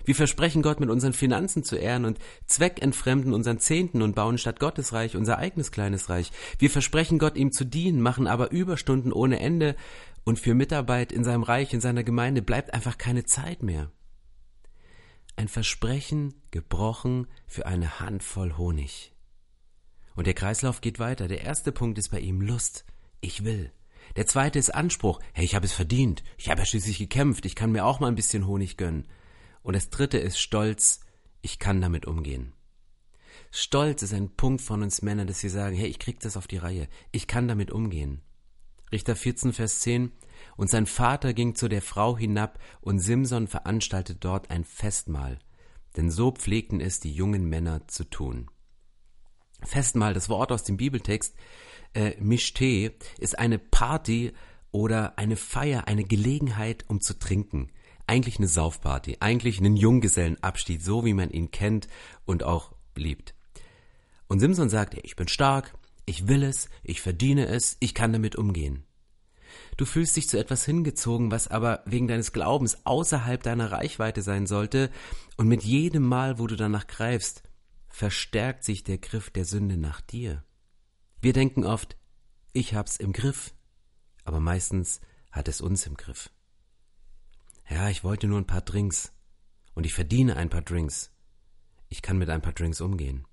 Wir 0.05 0.15
versprechen 0.15 0.61
Gott 0.61 0.81
mit 0.81 0.91
unseren 0.91 1.15
Finanzen 1.15 1.65
zu 1.65 1.77
ehren 1.77 2.05
und 2.05 2.19
zweckentfremden 2.47 3.33
unseren 3.33 3.59
Zehnten 3.59 4.03
und 4.03 4.15
bauen 4.15 4.37
statt 4.37 4.61
Gottes 4.61 4.93
Reich 4.93 5.17
unser 5.17 5.39
eigenes 5.39 5.73
kleines 5.73 6.11
Reich. 6.11 6.31
Wir 6.59 6.69
versprechen 6.69 7.19
Gott 7.19 7.37
ihm 7.37 7.53
zu 7.53 7.65
dienen, 7.65 8.03
machen 8.03 8.27
aber 8.27 8.51
Überstunden 8.51 9.11
ohne 9.11 9.41
Ende 9.41 9.75
und 10.25 10.39
für 10.39 10.55
Mitarbeit 10.55 11.11
in 11.11 11.25
seinem 11.25 11.43
Reich, 11.43 11.73
in 11.73 11.81
seiner 11.81 12.05
Gemeinde 12.05 12.43
bleibt 12.43 12.75
einfach 12.75 12.99
keine 12.99 13.25
Zeit 13.25 13.63
mehr. 13.63 13.91
Ein 15.37 15.49
Versprechen 15.49 16.35
gebrochen 16.51 17.29
für 17.47 17.65
eine 17.65 17.99
Handvoll 17.99 18.59
Honig. 18.59 19.15
Und 20.19 20.27
der 20.27 20.35
Kreislauf 20.35 20.81
geht 20.81 20.99
weiter. 20.99 21.29
Der 21.29 21.43
erste 21.43 21.71
Punkt 21.71 21.97
ist 21.97 22.09
bei 22.09 22.19
ihm 22.19 22.41
Lust. 22.41 22.85
Ich 23.21 23.45
will. 23.45 23.71
Der 24.17 24.27
zweite 24.27 24.59
ist 24.59 24.75
Anspruch. 24.75 25.21
Hey, 25.33 25.45
ich 25.45 25.55
habe 25.55 25.65
es 25.65 25.73
verdient. 25.73 26.25
Ich 26.37 26.51
habe 26.51 26.59
ja 26.59 26.67
schließlich 26.67 26.99
gekämpft. 26.99 27.47
Ich 27.47 27.55
kann 27.55 27.71
mir 27.71 27.85
auch 27.85 28.01
mal 28.01 28.09
ein 28.09 28.17
bisschen 28.17 28.45
Honig 28.45 28.77
gönnen. 28.77 29.07
Und 29.63 29.77
das 29.77 29.91
dritte 29.91 30.19
ist 30.19 30.41
Stolz. 30.41 31.03
Ich 31.41 31.61
kann 31.61 31.81
damit 31.81 32.05
umgehen. 32.05 32.53
Stolz 33.53 34.03
ist 34.03 34.13
ein 34.13 34.35
Punkt 34.35 34.61
von 34.61 34.83
uns 34.83 35.03
Männern, 35.03 35.29
dass 35.29 35.45
wir 35.45 35.51
sagen, 35.51 35.77
hey, 35.77 35.87
ich 35.87 36.01
krieg 36.01 36.19
das 36.19 36.37
auf 36.37 36.49
die 36.49 36.57
Reihe. 36.57 36.89
Ich 37.13 37.29
kann 37.29 37.47
damit 37.47 37.71
umgehen. 37.71 38.21
Richter 38.91 39.15
14, 39.15 39.53
Vers 39.53 39.79
10. 39.83 40.11
Und 40.57 40.69
sein 40.69 40.87
Vater 40.87 41.33
ging 41.33 41.55
zu 41.55 41.69
der 41.69 41.81
Frau 41.81 42.19
hinab, 42.19 42.59
und 42.81 42.99
Simson 42.99 43.47
veranstaltete 43.47 44.19
dort 44.19 44.51
ein 44.51 44.65
Festmahl. 44.65 45.39
Denn 45.97 46.11
so 46.11 46.33
pflegten 46.33 46.81
es 46.81 46.99
die 46.99 47.13
jungen 47.13 47.49
Männer 47.49 47.87
zu 47.87 48.03
tun. 48.03 48.51
Festmahl, 49.63 50.15
das 50.15 50.29
Wort 50.29 50.53
aus 50.53 50.65
dem 50.65 50.77
Bibeltext, 50.77 51.35
äh, 51.95 52.13
Mischte, 52.21 52.93
ist 53.19 53.39
eine 53.39 53.59
Party 53.59 54.33
oder 54.71 55.19
eine 55.19 55.37
Feier, 55.37 55.89
eine 55.89 56.05
Gelegenheit, 56.05 56.85
um 56.89 57.01
zu 57.01 57.19
trinken. 57.19 57.71
Eigentlich 58.07 58.39
eine 58.39 58.49
Saufparty, 58.49 59.19
eigentlich 59.21 59.59
einen 59.59 59.77
Junggesellenabschied, 59.77 60.83
so 60.83 61.05
wie 61.05 61.15
man 61.15 61.31
ihn 61.31 61.51
kennt 61.51 61.89
und 62.25 62.43
auch 62.43 62.73
liebt. 62.95 63.35
Und 64.29 64.41
Simson 64.41 64.69
sagt, 64.69 64.95
ich 65.03 65.17
bin 65.17 65.29
stark, 65.29 65.75
ich 66.07 66.29
will 66.29 66.43
es, 66.43 66.69
ich 66.83 67.01
verdiene 67.01 67.47
es, 67.47 67.77
ich 67.81 67.95
kann 67.95 68.13
damit 68.13 68.37
umgehen. 68.37 68.85
Du 69.77 69.85
fühlst 69.85 70.17
dich 70.17 70.29
zu 70.29 70.39
etwas 70.39 70.65
hingezogen, 70.65 71.31
was 71.31 71.49
aber 71.49 71.83
wegen 71.87 72.09
deines 72.09 72.33
Glaubens 72.33 72.79
außerhalb 72.85 73.43
deiner 73.43 73.73
Reichweite 73.73 74.23
sein 74.23 74.47
sollte, 74.47 74.91
und 75.37 75.49
mit 75.49 75.63
jedem 75.63 76.03
Mal, 76.03 76.39
wo 76.39 76.47
du 76.47 76.57
danach 76.57 76.87
greifst, 76.87 77.43
verstärkt 77.99 78.63
sich 78.63 78.85
der 78.85 78.99
Griff 78.99 79.29
der 79.29 79.45
Sünde 79.45 79.77
nach 79.77 80.01
dir. 80.01 80.45
Wir 81.21 81.33
denken 81.33 81.65
oft, 81.65 81.97
ich 82.53 82.75
hab's 82.75 82.97
im 82.97 83.13
Griff, 83.13 83.53
aber 84.23 84.39
meistens 84.39 85.01
hat 85.33 85.49
es 85.49 85.61
uns 85.61 85.85
im 85.85 85.97
Griff. 85.97 86.31
Ja, 87.69 87.89
ich 87.89 88.05
wollte 88.05 88.29
nur 88.29 88.39
ein 88.39 88.47
paar 88.47 88.61
Drinks 88.61 89.13
und 89.75 89.85
ich 89.85 89.95
verdiene 89.95 90.37
ein 90.37 90.49
paar 90.49 90.63
Drinks. 90.63 91.11
Ich 91.89 92.01
kann 92.01 92.19
mit 92.19 92.31
ein 92.31 92.41
paar 92.41 92.53
Drinks 92.53 92.81
umgehen 92.81 93.27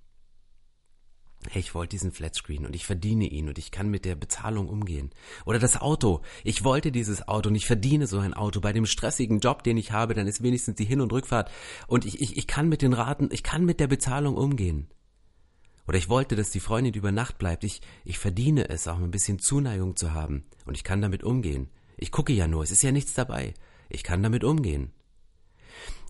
hey, 1.50 1.60
ich 1.60 1.74
wollte 1.74 1.90
diesen 1.90 2.12
Flatscreen 2.12 2.66
und 2.66 2.74
ich 2.74 2.86
verdiene 2.86 3.26
ihn 3.26 3.48
und 3.48 3.58
ich 3.58 3.70
kann 3.70 3.88
mit 3.88 4.04
der 4.04 4.16
Bezahlung 4.16 4.68
umgehen. 4.68 5.10
Oder 5.44 5.58
das 5.58 5.80
Auto, 5.80 6.22
ich 6.44 6.64
wollte 6.64 6.92
dieses 6.92 7.26
Auto 7.28 7.48
und 7.48 7.54
ich 7.54 7.66
verdiene 7.66 8.06
so 8.06 8.18
ein 8.18 8.34
Auto. 8.34 8.60
Bei 8.60 8.72
dem 8.72 8.86
stressigen 8.86 9.40
Job, 9.40 9.62
den 9.62 9.76
ich 9.76 9.92
habe, 9.92 10.14
dann 10.14 10.26
ist 10.26 10.42
wenigstens 10.42 10.76
die 10.76 10.84
Hin- 10.84 11.00
und 11.00 11.12
Rückfahrt 11.12 11.50
und 11.86 12.04
ich, 12.04 12.20
ich, 12.20 12.36
ich 12.36 12.46
kann 12.46 12.68
mit 12.68 12.82
den 12.82 12.92
Raten, 12.92 13.28
ich 13.30 13.42
kann 13.42 13.64
mit 13.64 13.80
der 13.80 13.86
Bezahlung 13.86 14.36
umgehen. 14.36 14.88
Oder 15.86 15.98
ich 15.98 16.08
wollte, 16.08 16.34
dass 16.34 16.50
die 16.50 16.60
Freundin 16.60 16.94
über 16.94 17.12
Nacht 17.12 17.38
bleibt. 17.38 17.62
Ich, 17.62 17.80
ich 18.04 18.18
verdiene 18.18 18.68
es, 18.68 18.88
auch 18.88 18.98
ein 18.98 19.12
bisschen 19.12 19.38
Zuneigung 19.38 19.94
zu 19.94 20.14
haben. 20.14 20.44
Und 20.64 20.76
ich 20.76 20.82
kann 20.82 21.00
damit 21.00 21.22
umgehen. 21.22 21.68
Ich 21.96 22.10
gucke 22.10 22.32
ja 22.32 22.48
nur, 22.48 22.64
es 22.64 22.72
ist 22.72 22.82
ja 22.82 22.90
nichts 22.90 23.14
dabei. 23.14 23.54
Ich 23.88 24.02
kann 24.02 24.22
damit 24.22 24.42
umgehen. 24.42 24.92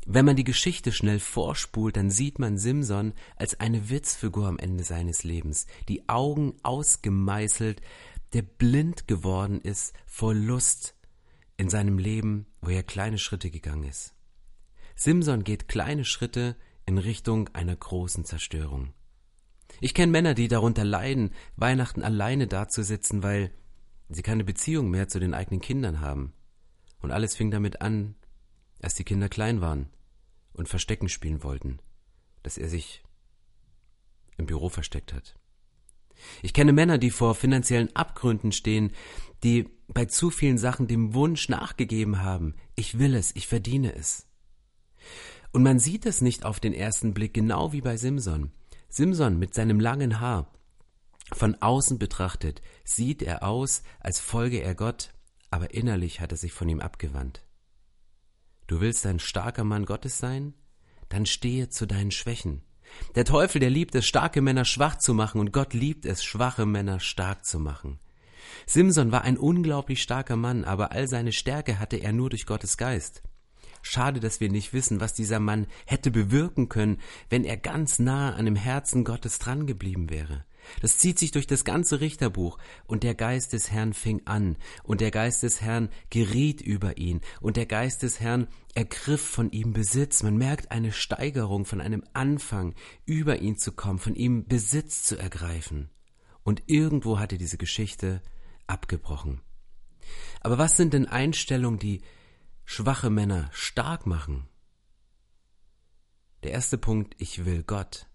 Wenn 0.08 0.24
man 0.24 0.36
die 0.36 0.44
Geschichte 0.44 0.92
schnell 0.92 1.18
vorspult, 1.18 1.96
dann 1.96 2.10
sieht 2.10 2.38
man 2.38 2.58
Simson 2.58 3.12
als 3.34 3.58
eine 3.58 3.90
Witzfigur 3.90 4.46
am 4.46 4.56
Ende 4.56 4.84
seines 4.84 5.24
Lebens, 5.24 5.66
die 5.88 6.08
Augen 6.08 6.54
ausgemeißelt, 6.62 7.82
der 8.32 8.42
blind 8.42 9.08
geworden 9.08 9.60
ist 9.60 9.94
vor 10.06 10.32
Lust 10.32 10.94
in 11.56 11.68
seinem 11.68 11.98
Leben, 11.98 12.46
wo 12.60 12.70
er 12.70 12.84
kleine 12.84 13.18
Schritte 13.18 13.50
gegangen 13.50 13.82
ist. 13.82 14.14
Simson 14.94 15.42
geht 15.42 15.66
kleine 15.66 16.04
Schritte 16.04 16.54
in 16.84 16.98
Richtung 16.98 17.48
einer 17.52 17.74
großen 17.74 18.24
Zerstörung. 18.24 18.92
Ich 19.80 19.92
kenne 19.92 20.12
Männer, 20.12 20.34
die 20.34 20.46
darunter 20.46 20.84
leiden, 20.84 21.32
Weihnachten 21.56 22.04
alleine 22.04 22.46
dazusitzen, 22.46 23.24
weil 23.24 23.50
sie 24.08 24.22
keine 24.22 24.44
Beziehung 24.44 24.88
mehr 24.88 25.08
zu 25.08 25.18
den 25.18 25.34
eigenen 25.34 25.60
Kindern 25.60 26.00
haben. 26.00 26.32
Und 27.00 27.10
alles 27.10 27.34
fing 27.34 27.50
damit 27.50 27.80
an, 27.80 28.14
als 28.80 28.94
die 28.94 29.04
Kinder 29.04 29.28
klein 29.28 29.60
waren 29.60 29.90
und 30.56 30.68
Verstecken 30.68 31.08
spielen 31.08 31.42
wollten, 31.42 31.78
dass 32.42 32.58
er 32.58 32.68
sich 32.68 33.02
im 34.36 34.46
Büro 34.46 34.68
versteckt 34.68 35.12
hat. 35.12 35.38
Ich 36.42 36.54
kenne 36.54 36.72
Männer, 36.72 36.98
die 36.98 37.10
vor 37.10 37.34
finanziellen 37.34 37.94
Abgründen 37.94 38.52
stehen, 38.52 38.92
die 39.42 39.68
bei 39.88 40.06
zu 40.06 40.30
vielen 40.30 40.58
Sachen 40.58 40.86
dem 40.86 41.14
Wunsch 41.14 41.48
nachgegeben 41.48 42.22
haben, 42.22 42.54
ich 42.74 42.98
will 42.98 43.14
es, 43.14 43.34
ich 43.36 43.46
verdiene 43.46 43.94
es. 43.94 44.26
Und 45.52 45.62
man 45.62 45.78
sieht 45.78 46.06
es 46.06 46.22
nicht 46.22 46.44
auf 46.44 46.58
den 46.58 46.72
ersten 46.72 47.14
Blick, 47.14 47.34
genau 47.34 47.72
wie 47.72 47.80
bei 47.80 47.96
Simson. 47.96 48.50
Simson 48.88 49.38
mit 49.38 49.54
seinem 49.54 49.78
langen 49.78 50.20
Haar, 50.20 50.50
von 51.32 51.54
außen 51.56 51.98
betrachtet, 51.98 52.62
sieht 52.84 53.22
er 53.22 53.42
aus, 53.42 53.82
als 54.00 54.20
folge 54.20 54.62
er 54.62 54.74
Gott, 54.74 55.12
aber 55.50 55.74
innerlich 55.74 56.20
hat 56.20 56.32
er 56.32 56.38
sich 56.38 56.52
von 56.52 56.68
ihm 56.68 56.80
abgewandt. 56.80 57.45
Du 58.66 58.80
willst 58.80 59.06
ein 59.06 59.18
starker 59.18 59.64
Mann 59.64 59.84
Gottes 59.84 60.18
sein? 60.18 60.54
Dann 61.08 61.24
stehe 61.24 61.68
zu 61.68 61.86
deinen 61.86 62.10
Schwächen. 62.10 62.62
Der 63.14 63.24
Teufel, 63.24 63.60
der 63.60 63.70
liebt 63.70 63.94
es, 63.94 64.06
starke 64.06 64.40
Männer 64.40 64.64
schwach 64.64 64.96
zu 64.96 65.14
machen, 65.14 65.40
und 65.40 65.52
Gott 65.52 65.74
liebt 65.74 66.04
es, 66.04 66.24
schwache 66.24 66.66
Männer 66.66 66.98
stark 66.98 67.44
zu 67.44 67.60
machen. 67.60 68.00
Simson 68.66 69.12
war 69.12 69.22
ein 69.22 69.38
unglaublich 69.38 70.02
starker 70.02 70.36
Mann, 70.36 70.64
aber 70.64 70.92
all 70.92 71.08
seine 71.08 71.32
Stärke 71.32 71.78
hatte 71.78 71.96
er 71.96 72.12
nur 72.12 72.30
durch 72.30 72.46
Gottes 72.46 72.76
Geist. 72.76 73.22
Schade, 73.82 74.18
dass 74.18 74.40
wir 74.40 74.50
nicht 74.50 74.72
wissen, 74.72 75.00
was 75.00 75.14
dieser 75.14 75.38
Mann 75.38 75.68
hätte 75.84 76.10
bewirken 76.10 76.68
können, 76.68 76.98
wenn 77.30 77.44
er 77.44 77.56
ganz 77.56 78.00
nah 78.00 78.34
an 78.34 78.46
dem 78.46 78.56
Herzen 78.56 79.04
Gottes 79.04 79.38
dran 79.38 79.66
geblieben 79.66 80.10
wäre. 80.10 80.44
Das 80.80 80.98
zieht 80.98 81.18
sich 81.18 81.30
durch 81.30 81.46
das 81.46 81.64
ganze 81.64 82.00
Richterbuch. 82.00 82.58
Und 82.86 83.02
der 83.02 83.14
Geist 83.14 83.52
des 83.52 83.70
Herrn 83.70 83.92
fing 83.92 84.22
an, 84.26 84.56
und 84.82 85.00
der 85.00 85.10
Geist 85.10 85.42
des 85.42 85.60
Herrn 85.60 85.88
geriet 86.10 86.60
über 86.60 86.98
ihn, 86.98 87.20
und 87.40 87.56
der 87.56 87.66
Geist 87.66 88.02
des 88.02 88.20
Herrn 88.20 88.48
ergriff 88.74 89.22
von 89.22 89.50
ihm 89.50 89.72
Besitz. 89.72 90.22
Man 90.22 90.36
merkt 90.36 90.70
eine 90.70 90.92
Steigerung 90.92 91.64
von 91.64 91.80
einem 91.80 92.04
Anfang, 92.12 92.74
über 93.04 93.38
ihn 93.40 93.58
zu 93.58 93.72
kommen, 93.72 93.98
von 93.98 94.14
ihm 94.14 94.46
Besitz 94.46 95.02
zu 95.02 95.16
ergreifen. 95.16 95.90
Und 96.42 96.62
irgendwo 96.66 97.18
hatte 97.18 97.38
diese 97.38 97.58
Geschichte 97.58 98.22
abgebrochen. 98.66 99.40
Aber 100.40 100.58
was 100.58 100.76
sind 100.76 100.94
denn 100.94 101.06
Einstellungen, 101.06 101.78
die 101.78 102.02
schwache 102.64 103.10
Männer 103.10 103.48
stark 103.52 104.06
machen? 104.06 104.48
Der 106.42 106.52
erste 106.52 106.78
Punkt, 106.78 107.14
ich 107.18 107.44
will 107.44 107.64
Gott. 107.64 108.06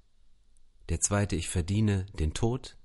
Der 0.89 1.00
zweite, 1.00 1.35
ich 1.35 1.50
verdiene 1.50 2.05
den 2.17 2.33
Tod. 2.33 2.77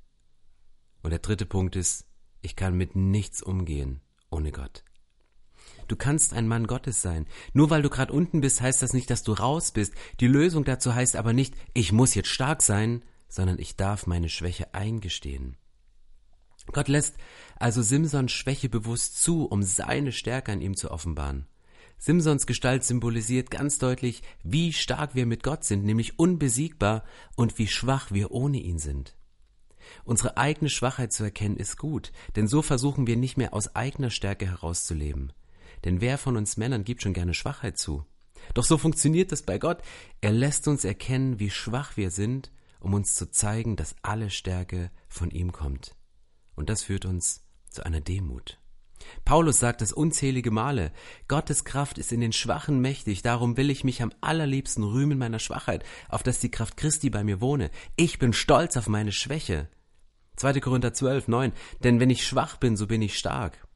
Und 1.03 1.11
der 1.11 1.21
dritte 1.21 1.47
Punkt 1.47 1.77
ist, 1.77 2.07
ich 2.43 2.57
kann 2.57 2.77
mit 2.77 2.97
nichts 2.97 3.43
umgehen 3.43 4.01
ohne 4.31 4.53
Gott. 4.53 4.85
Du 5.89 5.97
kannst 5.97 6.33
ein 6.33 6.49
Mann 6.49 6.67
Gottes 6.67 7.01
sein. 7.01 7.27
Nur 7.53 7.71
weil 7.71 7.83
du 7.83 7.91
gerade 7.91 8.13
unten 8.13 8.41
bist, 8.41 8.61
heißt 8.61 8.83
das 8.83 8.93
nicht, 8.93 9.11
dass 9.11 9.23
du 9.23 9.33
raus 9.33 9.71
bist. 9.71 9.95
Die 10.21 10.27
Lösung 10.27 10.65
dazu 10.65 10.95
heißt 10.95 11.17
aber 11.17 11.33
nicht, 11.33 11.55
ich 11.75 11.93
muss 11.93 12.15
jetzt 12.15 12.29
stark 12.29 12.63
sein, 12.63 13.03
sondern 13.29 13.59
ich 13.59 13.77
darf 13.77 14.07
meine 14.07 14.29
Schwäche 14.29 14.75
eingestehen. 14.75 15.57
Gott 16.73 16.89
lässt 16.89 17.17
also 17.57 17.83
Simsons 17.83 18.33
Schwäche 18.33 18.69
bewusst 18.69 19.23
zu, 19.23 19.47
um 19.47 19.63
seine 19.63 20.13
Stärke 20.13 20.53
an 20.53 20.61
ihm 20.61 20.77
zu 20.77 20.91
offenbaren. 20.91 21.47
Simsons 21.99 22.47
Gestalt 22.47 22.85
symbolisiert 22.85 23.51
ganz 23.51 23.79
deutlich, 23.79 24.23
wie 24.43 24.73
stark 24.73 25.15
wir 25.15 25.27
mit 25.27 25.43
Gott 25.43 25.65
sind, 25.65 25.85
nämlich 25.85 26.19
unbesiegbar, 26.19 27.05
und 27.37 27.59
wie 27.59 27.67
schwach 27.67 28.13
wir 28.13 28.31
ohne 28.31 28.59
ihn 28.59 28.79
sind. 28.79 29.17
Unsere 30.05 30.37
eigene 30.37 30.69
Schwachheit 30.69 31.13
zu 31.13 31.25
erkennen 31.25 31.57
ist 31.57 31.79
gut, 31.79 32.13
denn 32.35 32.49
so 32.49 32.63
versuchen 32.63 33.07
wir 33.07 33.17
nicht 33.17 33.37
mehr 33.37 33.55
aus 33.55 33.75
eigener 33.75 34.11
Stärke 34.11 34.47
herauszuleben. 34.47 35.33
Denn 35.85 36.01
wer 36.01 36.19
von 36.19 36.37
uns 36.37 36.57
Männern 36.57 36.85
gibt 36.85 37.03
schon 37.03 37.13
gerne 37.13 37.35
Schwachheit 37.35 37.79
zu? 37.79 38.05
Doch 38.55 38.65
so 38.65 38.79
funktioniert 38.79 39.33
es 39.33 39.43
bei 39.43 39.59
Gott. 39.59 39.83
Er 40.21 40.33
lässt 40.33 40.69
uns 40.69 40.85
erkennen, 40.85 41.39
wie 41.41 41.51
schwach 41.51 41.97
wir 41.97 42.11
sind, 42.11 42.53
um 42.81 42.95
uns 42.95 43.15
zu 43.15 43.31
zeigen, 43.31 43.77
dass 43.77 43.97
alle 44.03 44.31
Stärke 44.31 44.91
von 45.09 45.31
ihm 45.31 45.53
kommt. 45.53 45.95
Und 46.55 46.71
das 46.71 46.83
führt 46.83 47.05
uns 47.05 47.43
zu 47.71 47.85
einer 47.85 48.01
Demut. 48.01 48.59
Paulus 49.25 49.59
sagt 49.59 49.83
es 49.83 49.93
unzählige 49.93 50.51
Male. 50.51 50.93
Gottes 51.29 51.65
Kraft 51.65 51.99
ist 51.99 52.13
in 52.13 52.21
den 52.21 52.33
Schwachen 52.33 52.81
mächtig, 52.81 53.23
darum 53.23 53.57
will 53.57 53.71
ich 53.71 53.85
mich 53.85 54.03
am 54.03 54.13
allerliebsten 54.21 54.85
rühmen 54.85 55.19
meiner 55.19 55.39
Schwachheit, 55.39 55.85
auf 56.09 56.23
dass 56.23 56.39
die 56.39 56.51
Kraft 56.51 56.77
Christi 56.77 57.11
bei 57.11 57.25
mir 57.25 57.41
wohne. 57.41 57.71
Ich 57.97 58.19
bin 58.19 58.33
stolz 58.33 58.77
auf 58.77 58.89
meine 58.89 59.13
Schwäche. 59.13 59.69
2. 60.37 60.61
Korinther 60.61 60.93
12, 60.93 61.29
9. 61.29 61.53
Denn 61.83 62.01
wenn 62.01 62.11
ich 62.11 62.27
schwach 62.27 62.57
bin, 62.57 62.77
so 62.77 62.87
bin 62.87 63.03
ich 63.03 63.19
stark. 63.19 63.67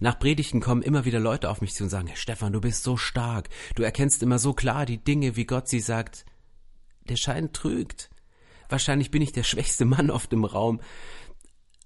Nach 0.00 0.18
Predigten 0.18 0.60
kommen 0.60 0.82
immer 0.82 1.04
wieder 1.04 1.20
Leute 1.20 1.48
auf 1.48 1.60
mich 1.60 1.74
zu 1.74 1.84
und 1.84 1.90
sagen, 1.90 2.08
Herr 2.08 2.16
Stefan, 2.16 2.52
du 2.52 2.60
bist 2.60 2.82
so 2.82 2.96
stark, 2.96 3.48
du 3.74 3.82
erkennst 3.82 4.22
immer 4.22 4.38
so 4.38 4.52
klar 4.52 4.86
die 4.86 5.02
Dinge, 5.02 5.36
wie 5.36 5.46
Gott 5.46 5.68
sie 5.68 5.80
sagt. 5.80 6.26
Der 7.08 7.16
Schein 7.16 7.52
trügt. 7.52 8.10
Wahrscheinlich 8.68 9.10
bin 9.10 9.22
ich 9.22 9.32
der 9.32 9.44
schwächste 9.44 9.84
Mann 9.84 10.10
oft 10.10 10.32
im 10.32 10.44
Raum. 10.44 10.80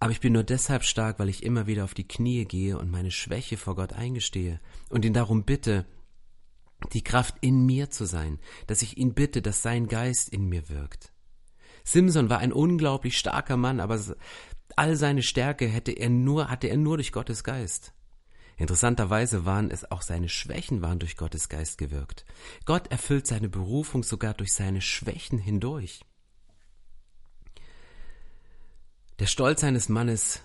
Aber 0.00 0.12
ich 0.12 0.20
bin 0.20 0.32
nur 0.32 0.44
deshalb 0.44 0.84
stark, 0.84 1.18
weil 1.18 1.28
ich 1.28 1.42
immer 1.42 1.66
wieder 1.66 1.84
auf 1.84 1.94
die 1.94 2.06
Knie 2.06 2.44
gehe 2.44 2.78
und 2.78 2.90
meine 2.90 3.10
Schwäche 3.10 3.56
vor 3.56 3.74
Gott 3.74 3.92
eingestehe 3.92 4.60
und 4.90 5.04
ihn 5.04 5.12
darum 5.12 5.44
bitte, 5.44 5.86
die 6.92 7.02
Kraft 7.02 7.34
in 7.40 7.66
mir 7.66 7.90
zu 7.90 8.04
sein, 8.04 8.38
dass 8.68 8.82
ich 8.82 8.96
ihn 8.96 9.14
bitte, 9.14 9.42
dass 9.42 9.62
sein 9.62 9.88
Geist 9.88 10.28
in 10.28 10.48
mir 10.48 10.68
wirkt. 10.68 11.12
Simson 11.82 12.30
war 12.30 12.38
ein 12.38 12.52
unglaublich 12.52 13.18
starker 13.18 13.56
Mann, 13.56 13.80
aber 13.80 14.00
all 14.76 14.94
seine 14.94 15.22
Stärke 15.22 15.66
hätte 15.66 15.92
er 15.92 16.10
nur, 16.10 16.48
hatte 16.48 16.68
er 16.68 16.76
nur 16.76 16.98
durch 16.98 17.12
Gottes 17.12 17.42
Geist. 17.42 17.92
Interessanterweise 18.56 19.44
waren 19.44 19.70
es 19.70 19.90
auch 19.90 20.02
seine 20.02 20.28
Schwächen 20.28 20.82
waren 20.82 20.98
durch 20.98 21.16
Gottes 21.16 21.48
Geist 21.48 21.78
gewirkt. 21.78 22.24
Gott 22.64 22.88
erfüllt 22.88 23.26
seine 23.26 23.48
Berufung 23.48 24.02
sogar 24.02 24.34
durch 24.34 24.52
seine 24.52 24.80
Schwächen 24.80 25.38
hindurch. 25.38 26.00
Der 29.18 29.26
Stolz 29.26 29.64
eines 29.64 29.88
Mannes 29.88 30.42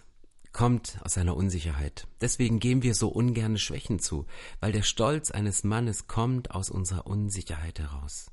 kommt 0.51 0.97
aus 1.03 1.19
einer 1.19 1.35
Unsicherheit. 1.35 2.07
Deswegen 2.21 2.59
geben 2.59 2.81
wir 2.81 2.95
so 2.95 3.09
ungerne 3.09 3.59
Schwächen 3.59 3.99
zu, 3.99 4.25
weil 4.61 4.71
der 4.71 4.81
Stolz 4.81 5.29
eines 5.29 5.63
Mannes 5.63 6.07
kommt 6.07 6.49
aus 6.49 6.71
unserer 6.71 7.05
Unsicherheit 7.05 7.77
heraus. 7.77 8.31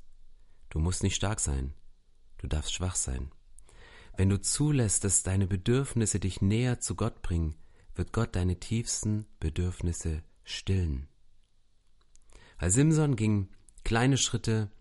Du 0.69 0.79
musst 0.79 1.03
nicht 1.03 1.15
stark 1.15 1.39
sein, 1.39 1.75
du 2.39 2.47
darfst 2.47 2.73
schwach 2.73 2.95
sein. 2.95 3.31
Wenn 4.17 4.29
du 4.29 4.41
zulässt, 4.41 5.03
dass 5.03 5.21
deine 5.21 5.45
Bedürfnisse 5.45 6.19
dich 6.19 6.41
näher 6.41 6.79
zu 6.79 6.95
Gott 6.95 7.21
bringen, 7.21 7.55
wird 7.93 8.11
Gott 8.11 8.35
deine 8.35 8.59
tiefsten 8.59 9.27
Bedürfnisse 9.39 10.23
stillen. 10.43 11.07
Weil 12.57 12.71
Simson 12.71 13.15
ging 13.15 13.49
kleine 13.83 14.17
Schritte 14.17 14.71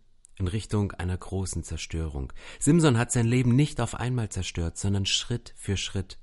in 0.40 0.49
Richtung 0.49 0.92
einer 0.92 1.16
großen 1.16 1.62
Zerstörung. 1.62 2.32
Simson 2.59 2.99
hat 2.99 3.12
sein 3.12 3.26
Leben 3.26 3.54
nicht 3.54 3.80
auf 3.80 3.94
einmal 3.94 4.28
zerstört, 4.28 4.78
sondern 4.78 5.06
Schritt 5.06 5.54
für 5.56 5.76
Schritt. 5.76 6.18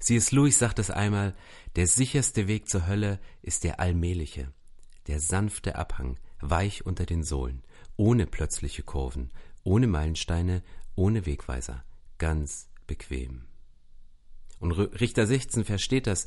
C.S. 0.00 0.32
Lewis 0.32 0.58
sagt 0.58 0.78
es 0.80 0.90
einmal, 0.90 1.34
der 1.76 1.86
sicherste 1.86 2.48
Weg 2.48 2.68
zur 2.68 2.88
Hölle 2.88 3.20
ist 3.40 3.62
der 3.62 3.78
allmähliche, 3.78 4.52
der 5.06 5.20
sanfte 5.20 5.76
Abhang, 5.76 6.18
weich 6.40 6.84
unter 6.84 7.06
den 7.06 7.22
Sohlen, 7.22 7.62
ohne 7.96 8.26
plötzliche 8.26 8.82
Kurven, 8.82 9.30
ohne 9.62 9.86
Meilensteine, 9.86 10.62
ohne 10.96 11.24
Wegweiser, 11.24 11.84
ganz 12.18 12.68
bequem. 12.88 13.44
Und 14.58 14.72
Richter 14.72 15.26
16 15.26 15.64
versteht 15.64 16.06
das, 16.06 16.26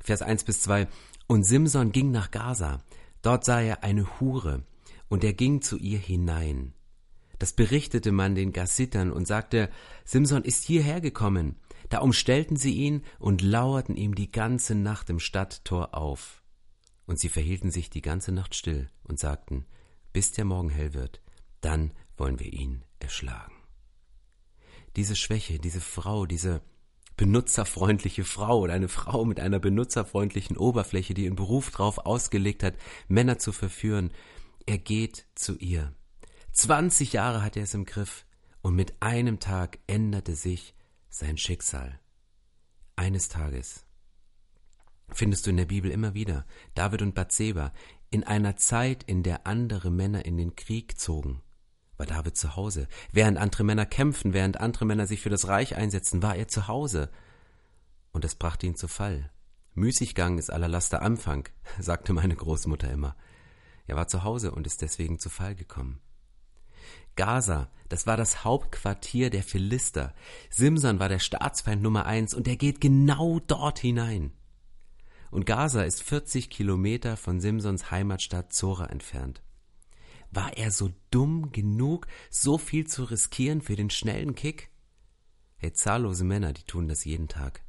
Vers 0.00 0.22
1 0.22 0.44
bis 0.44 0.60
2. 0.62 0.88
Und 1.26 1.44
Simson 1.44 1.92
ging 1.92 2.10
nach 2.10 2.30
Gaza. 2.30 2.82
Dort 3.22 3.44
sah 3.44 3.60
er 3.60 3.82
eine 3.82 4.20
Hure, 4.20 4.62
und 5.08 5.24
er 5.24 5.32
ging 5.32 5.62
zu 5.62 5.76
ihr 5.76 5.98
hinein. 5.98 6.74
Das 7.38 7.52
berichtete 7.52 8.12
man 8.12 8.34
den 8.34 8.52
Gassitern 8.52 9.12
und 9.12 9.26
sagte, 9.26 9.70
Simson 10.04 10.42
ist 10.42 10.64
hierher 10.64 11.00
gekommen. 11.00 11.56
Da 11.88 12.00
umstellten 12.00 12.56
sie 12.56 12.74
ihn 12.74 13.02
und 13.18 13.40
lauerten 13.40 13.96
ihm 13.96 14.14
die 14.14 14.30
ganze 14.30 14.74
Nacht 14.74 15.08
im 15.08 15.20
Stadttor 15.20 15.94
auf. 15.94 16.42
Und 17.06 17.18
sie 17.18 17.28
verhielten 17.28 17.70
sich 17.70 17.90
die 17.90 18.02
ganze 18.02 18.32
Nacht 18.32 18.54
still 18.54 18.88
und 19.04 19.18
sagten, 19.18 19.66
bis 20.12 20.32
der 20.32 20.44
Morgen 20.44 20.68
hell 20.68 20.94
wird, 20.94 21.22
dann 21.60 21.94
wollen 22.16 22.40
wir 22.40 22.52
ihn 22.52 22.84
erschlagen. 22.98 23.54
Diese 24.96 25.16
Schwäche, 25.16 25.58
diese 25.58 25.80
Frau, 25.80 26.26
diese 26.26 26.60
benutzerfreundliche 27.16 28.24
Frau 28.24 28.60
oder 28.60 28.74
eine 28.74 28.88
Frau 28.88 29.24
mit 29.24 29.40
einer 29.40 29.58
benutzerfreundlichen 29.58 30.56
Oberfläche, 30.56 31.14
die 31.14 31.24
ihren 31.24 31.36
Beruf 31.36 31.70
darauf 31.70 31.98
ausgelegt 31.98 32.62
hat, 32.62 32.74
Männer 33.08 33.38
zu 33.38 33.52
verführen, 33.52 34.12
er 34.68 34.76
geht 34.76 35.24
zu 35.34 35.56
ihr. 35.56 35.94
20 36.52 37.14
Jahre 37.14 37.42
hat 37.42 37.56
er 37.56 37.62
es 37.62 37.72
im 37.72 37.86
Griff 37.86 38.26
und 38.60 38.74
mit 38.74 39.00
einem 39.00 39.40
Tag 39.40 39.78
änderte 39.86 40.34
sich 40.34 40.74
sein 41.08 41.38
Schicksal. 41.38 41.98
Eines 42.94 43.30
Tages 43.30 43.86
findest 45.10 45.46
du 45.46 45.50
in 45.50 45.56
der 45.56 45.64
Bibel 45.64 45.90
immer 45.90 46.12
wieder 46.12 46.44
David 46.74 47.00
und 47.00 47.14
Bathseba 47.14 47.72
in 48.10 48.24
einer 48.24 48.56
Zeit, 48.56 49.04
in 49.04 49.22
der 49.22 49.46
andere 49.46 49.90
Männer 49.90 50.26
in 50.26 50.36
den 50.36 50.54
Krieg 50.54 50.98
zogen. 51.00 51.40
War 51.96 52.04
David 52.04 52.36
zu 52.36 52.54
Hause. 52.54 52.88
Während 53.10 53.38
andere 53.38 53.64
Männer 53.64 53.86
kämpfen, 53.86 54.34
während 54.34 54.60
andere 54.60 54.84
Männer 54.84 55.06
sich 55.06 55.22
für 55.22 55.30
das 55.30 55.48
Reich 55.48 55.76
einsetzen, 55.76 56.22
war 56.22 56.36
er 56.36 56.48
zu 56.48 56.68
Hause. 56.68 57.10
Und 58.12 58.22
es 58.26 58.34
brachte 58.34 58.66
ihn 58.66 58.76
zu 58.76 58.86
Fall. 58.86 59.30
Müßiggang 59.72 60.36
ist 60.36 60.50
aller 60.50 60.68
Laster 60.68 61.00
Anfang, 61.00 61.48
sagte 61.78 62.12
meine 62.12 62.36
Großmutter 62.36 62.90
immer. 62.90 63.16
Er 63.88 63.96
war 63.96 64.06
zu 64.06 64.22
Hause 64.22 64.52
und 64.52 64.66
ist 64.66 64.82
deswegen 64.82 65.18
zu 65.18 65.30
Fall 65.30 65.56
gekommen. 65.56 65.98
Gaza, 67.16 67.68
das 67.88 68.06
war 68.06 68.16
das 68.16 68.44
Hauptquartier 68.44 69.30
der 69.30 69.42
Philister. 69.42 70.14
Simson 70.50 71.00
war 71.00 71.08
der 71.08 71.18
Staatsfeind 71.18 71.82
Nummer 71.82 72.06
eins 72.06 72.34
und 72.34 72.46
er 72.46 72.56
geht 72.56 72.80
genau 72.80 73.40
dort 73.40 73.80
hinein. 73.80 74.32
Und 75.30 75.46
Gaza 75.46 75.82
ist 75.82 76.02
40 76.02 76.48
Kilometer 76.50 77.16
von 77.16 77.40
Simsons 77.40 77.90
Heimatstadt 77.90 78.52
Zora 78.52 78.86
entfernt. 78.86 79.42
War 80.30 80.56
er 80.56 80.70
so 80.70 80.90
dumm 81.10 81.50
genug, 81.50 82.06
so 82.30 82.58
viel 82.58 82.86
zu 82.86 83.04
riskieren 83.04 83.62
für 83.62 83.74
den 83.74 83.90
schnellen 83.90 84.34
Kick? 84.34 84.70
Hey, 85.56 85.72
zahllose 85.72 86.24
Männer, 86.24 86.52
die 86.52 86.64
tun 86.64 86.88
das 86.88 87.04
jeden 87.04 87.28
Tag. 87.28 87.62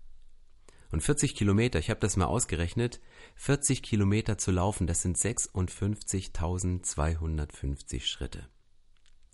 Und 0.91 1.01
40 1.01 1.34
Kilometer, 1.34 1.79
ich 1.79 1.89
habe 1.89 2.01
das 2.01 2.17
mal 2.17 2.25
ausgerechnet, 2.25 2.99
40 3.41 3.82
Kilometer 3.82 4.38
zu 4.38 4.52
laufen, 4.52 4.86
das 4.86 5.02
sind 5.02 5.17
56.250 5.17 8.02
Schritte. 8.02 8.49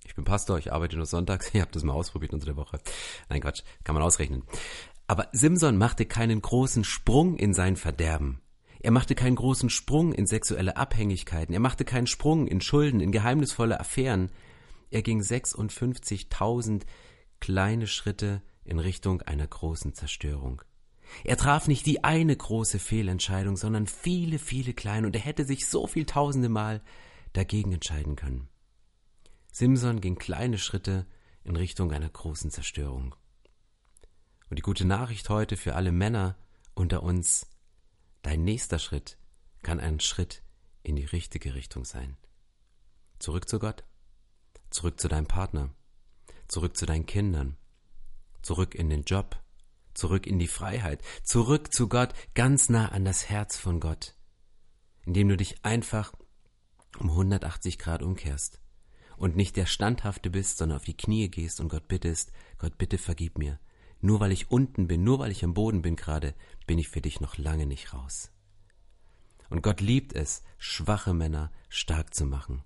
Ich 0.05 0.13
bin 0.13 0.25
Pastor, 0.25 0.59
ich 0.59 0.71
arbeite 0.71 0.95
nur 0.95 1.07
sonntags, 1.07 1.49
ich 1.53 1.59
habe 1.59 1.71
das 1.71 1.81
mal 1.81 1.93
ausprobiert 1.93 2.31
unter 2.31 2.45
der 2.45 2.55
Woche. 2.55 2.79
Nein, 3.29 3.41
Quatsch, 3.41 3.63
kann 3.83 3.95
man 3.95 4.03
ausrechnen. 4.03 4.43
Aber 5.07 5.27
Simson 5.31 5.77
machte 5.77 6.05
keinen 6.05 6.39
großen 6.39 6.83
Sprung 6.83 7.35
in 7.35 7.55
sein 7.55 7.77
Verderben. 7.77 8.43
Er 8.79 8.91
machte 8.91 9.15
keinen 9.15 9.37
großen 9.37 9.71
Sprung 9.71 10.13
in 10.13 10.27
sexuelle 10.27 10.77
Abhängigkeiten. 10.77 11.55
Er 11.55 11.59
machte 11.59 11.83
keinen 11.83 12.05
Sprung 12.05 12.45
in 12.45 12.61
Schulden, 12.61 12.99
in 12.99 13.11
geheimnisvolle 13.11 13.79
Affären. 13.79 14.29
Er 14.91 15.01
ging 15.01 15.19
56.000 15.19 16.83
kleine 17.39 17.87
Schritte 17.87 18.43
in 18.65 18.77
Richtung 18.77 19.23
einer 19.23 19.47
großen 19.47 19.95
Zerstörung. 19.95 20.61
Er 21.23 21.37
traf 21.37 21.67
nicht 21.67 21.85
die 21.85 22.03
eine 22.03 22.35
große 22.35 22.79
Fehlentscheidung, 22.79 23.57
sondern 23.57 23.87
viele, 23.87 24.39
viele 24.39 24.73
kleine, 24.73 25.07
und 25.07 25.15
er 25.15 25.21
hätte 25.21 25.45
sich 25.45 25.67
so 25.67 25.87
viel 25.87 26.05
tausende 26.05 26.49
Mal 26.49 26.81
dagegen 27.33 27.71
entscheiden 27.71 28.15
können. 28.15 28.47
Simson 29.51 30.01
ging 30.01 30.17
kleine 30.17 30.57
Schritte 30.57 31.05
in 31.43 31.55
Richtung 31.55 31.91
einer 31.91 32.09
großen 32.09 32.51
Zerstörung. 32.51 33.15
Und 34.49 34.57
die 34.57 34.63
gute 34.63 34.85
Nachricht 34.85 35.29
heute 35.29 35.57
für 35.57 35.75
alle 35.75 35.91
Männer 35.91 36.35
unter 36.73 37.03
uns, 37.03 37.47
dein 38.21 38.43
nächster 38.43 38.79
Schritt 38.79 39.17
kann 39.63 39.79
ein 39.79 39.99
Schritt 39.99 40.43
in 40.83 40.95
die 40.95 41.05
richtige 41.05 41.55
Richtung 41.55 41.85
sein. 41.85 42.17
Zurück 43.19 43.47
zu 43.47 43.59
Gott, 43.59 43.83
zurück 44.69 44.99
zu 44.99 45.07
deinem 45.07 45.25
Partner, 45.25 45.69
zurück 46.47 46.77
zu 46.77 46.85
deinen 46.85 47.05
Kindern, 47.05 47.57
zurück 48.41 48.75
in 48.75 48.89
den 48.89 49.03
Job, 49.03 49.41
zurück 49.95 50.27
in 50.27 50.39
die 50.39 50.47
Freiheit, 50.47 51.01
zurück 51.23 51.73
zu 51.73 51.89
Gott, 51.89 52.13
ganz 52.33 52.69
nah 52.69 52.89
an 52.89 53.05
das 53.05 53.29
Herz 53.29 53.57
von 53.57 53.79
Gott, 53.79 54.15
indem 55.05 55.29
du 55.29 55.37
dich 55.37 55.63
einfach 55.63 56.13
um 56.99 57.09
180 57.09 57.79
Grad 57.79 58.01
umkehrst 58.01 58.59
und 59.17 59.35
nicht 59.35 59.55
der 59.55 59.65
Standhafte 59.65 60.29
bist, 60.29 60.57
sondern 60.57 60.77
auf 60.77 60.85
die 60.85 60.97
Knie 60.97 61.29
gehst 61.29 61.59
und 61.59 61.69
Gott 61.69 61.87
bittest, 61.87 62.31
Gott 62.57 62.77
bitte 62.77 62.97
vergib 62.97 63.37
mir. 63.37 63.59
Nur 64.01 64.19
weil 64.19 64.31
ich 64.31 64.51
unten 64.51 64.87
bin, 64.87 65.03
nur 65.03 65.19
weil 65.19 65.31
ich 65.31 65.43
am 65.43 65.53
Boden 65.53 65.81
bin 65.81 65.95
gerade, 65.95 66.35
bin 66.67 66.77
ich 66.77 66.89
für 66.89 67.01
dich 67.01 67.21
noch 67.21 67.37
lange 67.37 67.65
nicht 67.65 67.93
raus. 67.93 68.31
Und 69.49 69.61
Gott 69.61 69.81
liebt 69.81 70.13
es, 70.13 70.43
schwache 70.57 71.13
Männer 71.13 71.51
stark 71.69 72.13
zu 72.13 72.25
machen. 72.25 72.63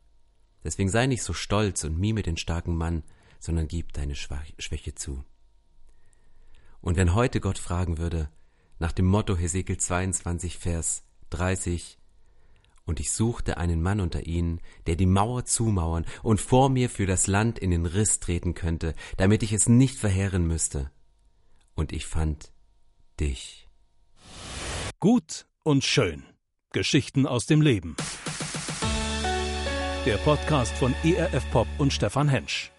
Deswegen 0.63 0.89
sei 0.89 1.05
nicht 1.05 1.23
so 1.23 1.33
stolz 1.33 1.83
und 1.83 1.97
mime 1.97 2.21
den 2.21 2.37
starken 2.37 2.75
Mann, 2.75 3.03
sondern 3.39 3.67
gib 3.67 3.93
deine 3.93 4.15
Schwäche 4.15 4.95
zu. 4.95 5.23
Und 6.81 6.97
wenn 6.97 7.13
heute 7.13 7.41
Gott 7.41 7.57
fragen 7.57 7.97
würde, 7.97 8.29
nach 8.79 8.91
dem 8.91 9.05
Motto 9.05 9.35
Hesekiel 9.35 9.77
22, 9.77 10.57
Vers 10.57 11.03
30, 11.29 11.97
und 12.85 12.99
ich 12.99 13.11
suchte 13.11 13.57
einen 13.57 13.83
Mann 13.83 13.99
unter 13.99 14.25
ihnen, 14.25 14.61
der 14.87 14.95
die 14.95 15.05
Mauer 15.05 15.45
zumauern 15.45 16.05
und 16.23 16.41
vor 16.41 16.69
mir 16.69 16.89
für 16.89 17.05
das 17.05 17.27
Land 17.27 17.59
in 17.59 17.69
den 17.69 17.85
Riss 17.85 18.19
treten 18.19 18.55
könnte, 18.55 18.95
damit 19.17 19.43
ich 19.43 19.53
es 19.53 19.69
nicht 19.69 19.95
verheeren 19.95 20.47
müsste. 20.47 20.89
Und 21.75 21.91
ich 21.91 22.07
fand 22.07 22.51
dich. 23.19 23.67
Gut 24.99 25.45
und 25.63 25.83
schön. 25.83 26.23
Geschichten 26.71 27.27
aus 27.27 27.45
dem 27.45 27.61
Leben. 27.61 27.95
Der 30.05 30.17
Podcast 30.17 30.73
von 30.73 30.95
ERF 31.03 31.49
Pop 31.51 31.67
und 31.77 31.93
Stefan 31.93 32.27
Hensch. 32.27 32.71